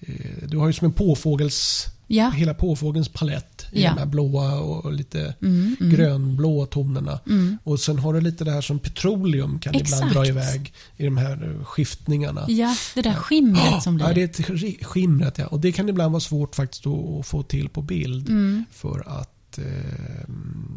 [0.00, 2.30] Eh, du har ju som en påfågels, Ja.
[2.30, 3.90] hela påfågelns palett i Ja.
[3.90, 5.92] de här blåa och lite Mm, mm.
[5.96, 7.20] grönblå tonerna.
[7.26, 7.58] Mm.
[7.64, 10.12] Och sen har du lite det här som petroleum kan ibland Exakt.
[10.14, 12.44] dra iväg i de här eh, skiftningarna.
[12.48, 14.06] Ja, det där skimret som blir.
[14.06, 15.46] Ja, det är skimret ja.
[15.46, 18.28] Och det kan ibland vara svårt faktiskt att att få till på bild.
[18.28, 18.64] Mm.
[18.72, 19.64] För att, eh,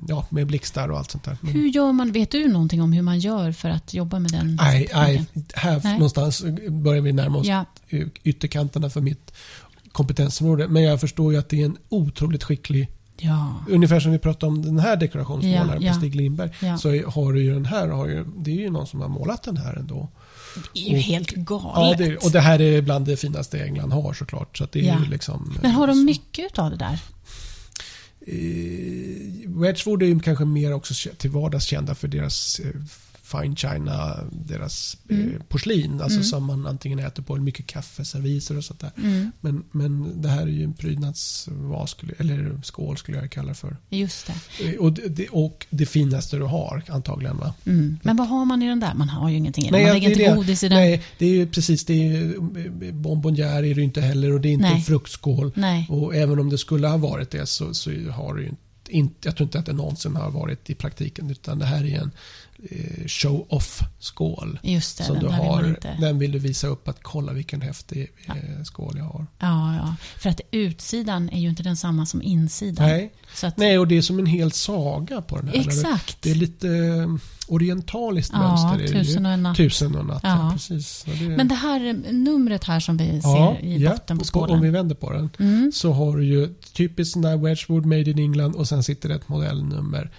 [0.07, 1.37] ja, med blixtar och allt sånt där.
[1.41, 2.11] Men, Hur gör man?
[2.11, 4.55] Vet du någonting om hur man gör för att jobba med den?
[4.61, 5.93] nej, nej, här Nej.
[5.93, 7.65] någonstans börjar vi närma oss Ja,
[8.23, 9.31] ytterkanterna för mitt
[9.91, 10.67] kompetensområde.
[10.67, 14.45] Men jag förstår ju att det är en otroligt skicklig, ja, ungefär som vi pratade
[14.51, 16.49] om den här dekorationsmålaren Ja, på Stig Lindberg.
[16.61, 16.77] ja.
[16.77, 19.43] Så har du ju den här, har ju, det är ju någon som har målat
[19.43, 20.09] den här ändå.
[20.73, 21.99] Det är ju Och- helt galet.
[21.99, 24.57] Ja, det, och det här är bland det finaste England har såklart.
[24.57, 24.99] Så att det är Ja.
[25.11, 26.99] liksom, Men har de mycket av det där?
[28.27, 32.71] Eh, Wedgwood är ju kanske mer också till vardags kända för deras eh,
[33.31, 35.41] fine china, deras eh, Mm.
[35.49, 35.93] porslin.
[36.01, 36.23] Alltså Mm.
[36.23, 38.91] som man antingen äter på, eller mycket kaffeserviser och sånt där.
[38.97, 43.53] Mm, Men, men det här är ju en prydnadsvas, eller skål skulle jag kalla det
[43.55, 43.77] för.
[43.89, 44.65] just det.
[44.73, 47.53] Eh, Och det, och det finaste du har antagligen va?
[47.65, 47.99] Mm.
[48.03, 48.93] Men vad har man i den där?
[48.93, 49.81] Man har ju ingenting i den.
[49.83, 50.35] Man lägger det är inte det.
[50.35, 50.77] godis i den.
[50.77, 51.93] Nej, det är ju precis det.
[51.93, 54.81] Är ju, eh, bonbonnière är det inte heller och det är inte Nej.
[54.81, 55.51] fruktskål.
[55.55, 55.87] Nej.
[55.89, 58.51] Och även om det skulle ha varit det så, så har det ju
[58.89, 61.99] inte, jag tror inte att det någonsin har varit i praktiken utan det här är
[62.01, 62.11] en
[63.05, 64.59] show-off-skål.
[64.63, 65.97] Just det, Som den du där vill har, inte...
[65.99, 69.25] den vill du visa upp att kolla vilken häftig eh, skål jag har.
[69.39, 69.95] Ja, ja.
[70.19, 72.87] För att utsidan är ju inte densamma som insidan.
[72.87, 73.13] Nej.
[73.43, 75.55] Att, Nej, och det är som en hel saga på den här.
[75.55, 76.21] Exakt.
[76.21, 77.07] Det är lite eh,
[77.47, 78.83] orientaliskt Ja, mönster.
[78.97, 79.57] är tusen och en natt.
[79.57, 80.29] Tusen och en natt, ja.
[80.29, 80.49] Ja.
[80.53, 81.05] precis.
[81.19, 84.25] Det, Men det här eh, numret här som vi ja, ser i ja, botten på
[84.25, 84.73] på- Om vi skålen.
[84.73, 85.29] vänder på den.
[85.39, 85.71] Mm.
[85.73, 89.15] så har du ju typiskt sån där Wedgwood Made in England och sen sitter det
[89.15, 90.11] ett modellnummer.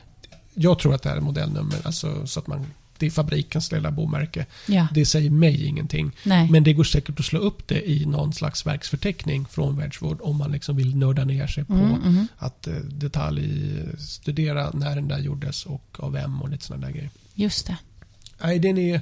[0.60, 2.66] Jag tror att det här är modellnummer, alltså så att man
[2.98, 4.46] det är fabrikens lilla bomärke.
[4.66, 6.12] Ja, Det säger mig ingenting.
[6.24, 6.50] nej.
[6.50, 10.36] Men det går säkert att slå upp det i någon slags verksförteckning från Wedgwood om
[10.36, 12.28] man liksom vill nörda ner sig på Mm, mhm.
[12.38, 17.10] att eh, detaljstudera när den där gjordes och av vem och lite sådana där grejer.
[17.34, 17.76] Just det.
[18.42, 19.00] Nej, den är...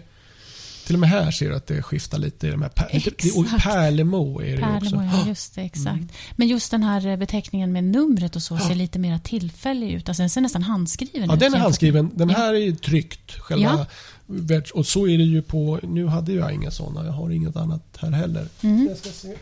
[0.87, 2.69] Till och med här ser du att det skiftar lite i de här...
[2.69, 3.63] Per, Exakt.
[3.63, 4.97] Pärlemo är det ju också.
[4.97, 5.87] Ja just det, exakt.
[5.97, 6.09] Mm.
[6.37, 10.09] Men just den här eh, beteckningen med numret och så ser lite mer tillfällig ut.
[10.09, 11.41] Alltså den ser nästan handskriven Ja, ut.
[11.41, 12.11] den är handskriven.
[12.15, 12.37] Den Ja.
[12.37, 13.31] här är ju tryckt.
[13.33, 13.87] Själva
[14.29, 14.61] Ja.
[14.75, 15.81] Och så är det ju på...
[15.83, 17.05] Nu hade jag inga sådana.
[17.07, 18.49] Jag har inget annat här heller.
[18.63, 18.87] Mm.
[18.89, 19.35] Jag ska se.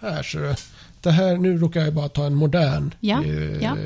[0.00, 0.54] Här ser du.
[1.06, 3.76] Det här, nu råkar jag bara ta en modern Ja, eh, ja.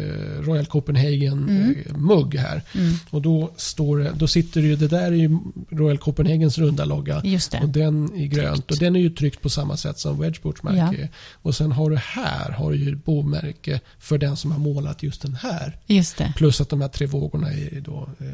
[0.41, 1.77] Royal Copenhagen Mm.
[1.87, 2.63] eh, mugg här.
[2.75, 2.95] Mm.
[3.11, 5.39] Och då står det, då sitter det ju, det där är ju
[5.71, 7.17] Royal Copenhagens runda logga.
[7.63, 8.71] Och den är grönt Tryckt.
[8.71, 11.09] och den är ju tryckt på samma sätt som Wedgeports märke är.
[11.43, 15.23] Och sen har du här har du ju bomärke för den som har målat just
[15.23, 15.77] den här.
[15.87, 16.21] Just.
[16.37, 18.27] Plus att de här tre vågorna är då eh,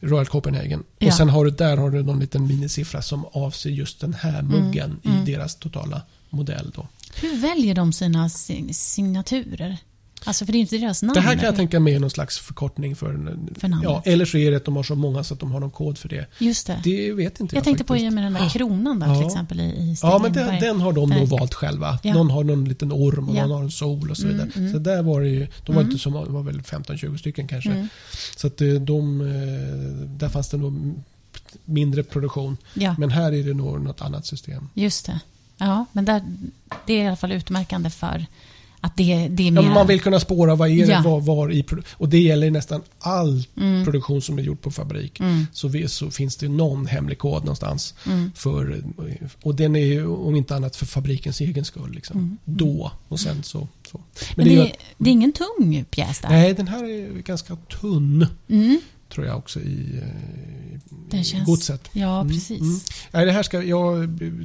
[0.00, 0.82] Royal Copenhagen.
[0.98, 1.06] Ja.
[1.06, 4.42] Och sen har du där har du någon liten minisiffra som avser just den här
[4.42, 5.22] muggen mm.
[5.22, 6.72] i deras totala modell.
[6.74, 6.86] Då.
[7.14, 9.76] Hur väljer de sina si- signaturer?
[10.24, 11.14] Alltså för det är inte deras namn.
[11.14, 13.84] Det här kan jag tänka mig är någon slags förkortning för, För namnet.
[13.90, 15.70] ja, Eller så är det att de har så många så att de har någon
[15.70, 16.26] kod för det.
[16.38, 16.80] Just det.
[16.84, 18.04] Det vet inte jag, jag tänkte på faktiskt.
[18.06, 19.26] i och med den där kronan där till Ja.
[19.26, 21.98] exempel i, i Ja, men den, den har de nog valt själva.
[22.02, 22.14] Ja.
[22.14, 23.42] Någon har någon liten orm och Ja.
[23.46, 24.50] någon har en sol och så Mm, vidare.
[24.56, 24.72] mm.
[24.72, 25.90] Så där var det ju, de var Mm.
[25.92, 27.70] inte så många, det var väl 15-20 stycken kanske.
[27.70, 27.88] Mm.
[28.36, 29.26] Så att eh, de, eh,
[30.18, 30.94] där fanns det nog
[31.64, 32.56] mindre produktion.
[32.74, 34.68] Ja, Men här är det nog något annat system.
[34.74, 35.20] just det.
[35.60, 36.22] Ja, men där,
[36.86, 38.26] det är i alla fall utmärkande för
[38.82, 39.62] att det, det är Ja, mer...
[39.62, 41.02] men man vill kunna spåra vad är det, Ja.
[41.02, 43.84] var, var i Och det gäller nästan all Mm.
[43.84, 45.20] produktion som är gjord på fabrik.
[45.20, 47.94] Mm, Så, vi, så finns det någon hemlig kod någonstans.
[48.06, 48.32] mm.
[48.34, 48.82] För,
[49.42, 51.92] och den är ju om inte annat för fabrikens egen skull.
[51.94, 52.16] Liksom.
[52.18, 52.38] Mm.
[52.44, 53.68] Då och sen så.
[53.90, 54.00] så.
[54.36, 56.28] Men det, gör är, det är ingen tung pjäs där.
[56.28, 58.26] Nej, den här är ganska tunn.
[58.48, 58.80] Mm,
[59.14, 60.69] Tror jag också i, eh,
[61.10, 61.88] Den i känns- godset.
[61.92, 62.60] ja, Mm, precis.
[62.60, 62.80] mm.
[63.10, 63.90] Nej, det här ska, ja,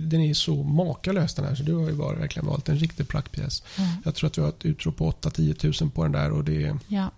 [0.10, 3.08] den är så makalös den här så du har ju bara verkligen valt en riktig
[3.08, 3.64] praktpjäs.
[3.78, 6.44] Ja, Jag tror att vi har ett utrop på 8-10 tusen på den där och
[6.44, 7.12] det, ja,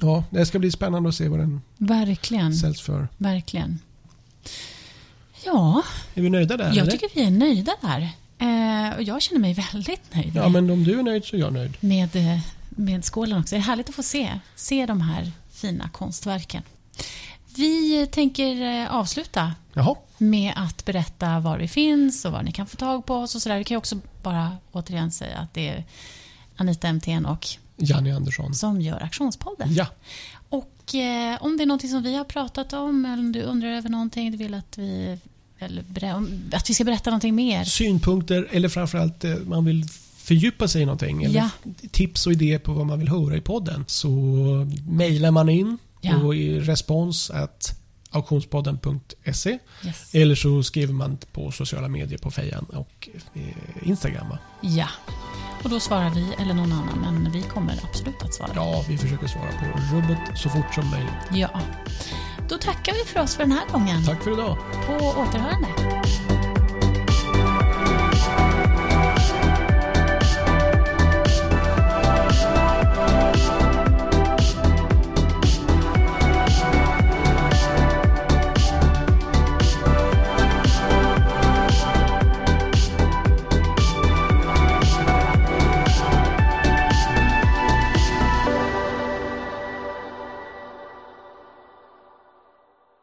[0.00, 2.54] ja, det ska bli spännande att se vad den verkligen.
[2.54, 3.08] säljs för.
[3.18, 3.78] Verkligen.
[5.44, 5.82] Ja,
[6.14, 6.64] Är vi nöjda där?
[6.66, 6.90] jag eller?
[6.92, 8.00] tycker vi är nöjda där.
[8.40, 11.40] Eh, och jag känner mig väldigt nöjd Ja, men om du är nöjd så är
[11.40, 11.76] jag nöjd.
[11.80, 12.38] med, eh,
[12.70, 13.54] med skålen också.
[13.54, 16.62] Det är härligt att få se, se de här fina konstverken.
[17.58, 22.66] Vi tänker eh, avsluta Jaha, med att berätta var vi finns och var ni kan
[22.66, 23.58] få tag på oss och sådär.
[23.58, 25.84] Vi kan ju också bara återigen säga att det är
[26.56, 27.46] Anita MTN och
[27.76, 28.54] Janne Andersson.
[28.54, 29.74] som gör Aktionspodden.
[29.74, 29.86] Ja,
[30.48, 33.68] Och eh, om det är någonting som vi har pratat om eller om du undrar
[33.68, 35.18] över någonting, du vill att vi,
[35.58, 35.84] eller,
[36.52, 37.64] att vi ska berätta någonting mer.
[37.64, 39.84] synpunkter eller framförallt eh, man vill
[40.16, 41.48] fördjupa sig i någonting eller Ja.
[41.90, 44.08] tips och idéer på vad man vill höra i podden så
[44.88, 46.16] mejlar man in Ja.
[46.16, 47.74] och i respons att
[48.10, 50.14] auktionspodden.se Yes.
[50.14, 53.42] eller så skriver man på sociala medier på Fejan och eh,
[53.88, 54.26] Instagram.
[54.60, 54.88] Ja.
[55.64, 58.50] Och då svarar vi eller någon annan, men vi kommer absolut att svara.
[58.54, 61.12] Ja, vi försöker svara på rubbet så fort som möjligt.
[61.34, 61.60] Ja.
[62.48, 64.04] Då tackar vi för oss för den här gången.
[64.04, 64.58] Tack för idag.
[64.86, 65.68] På återhörande.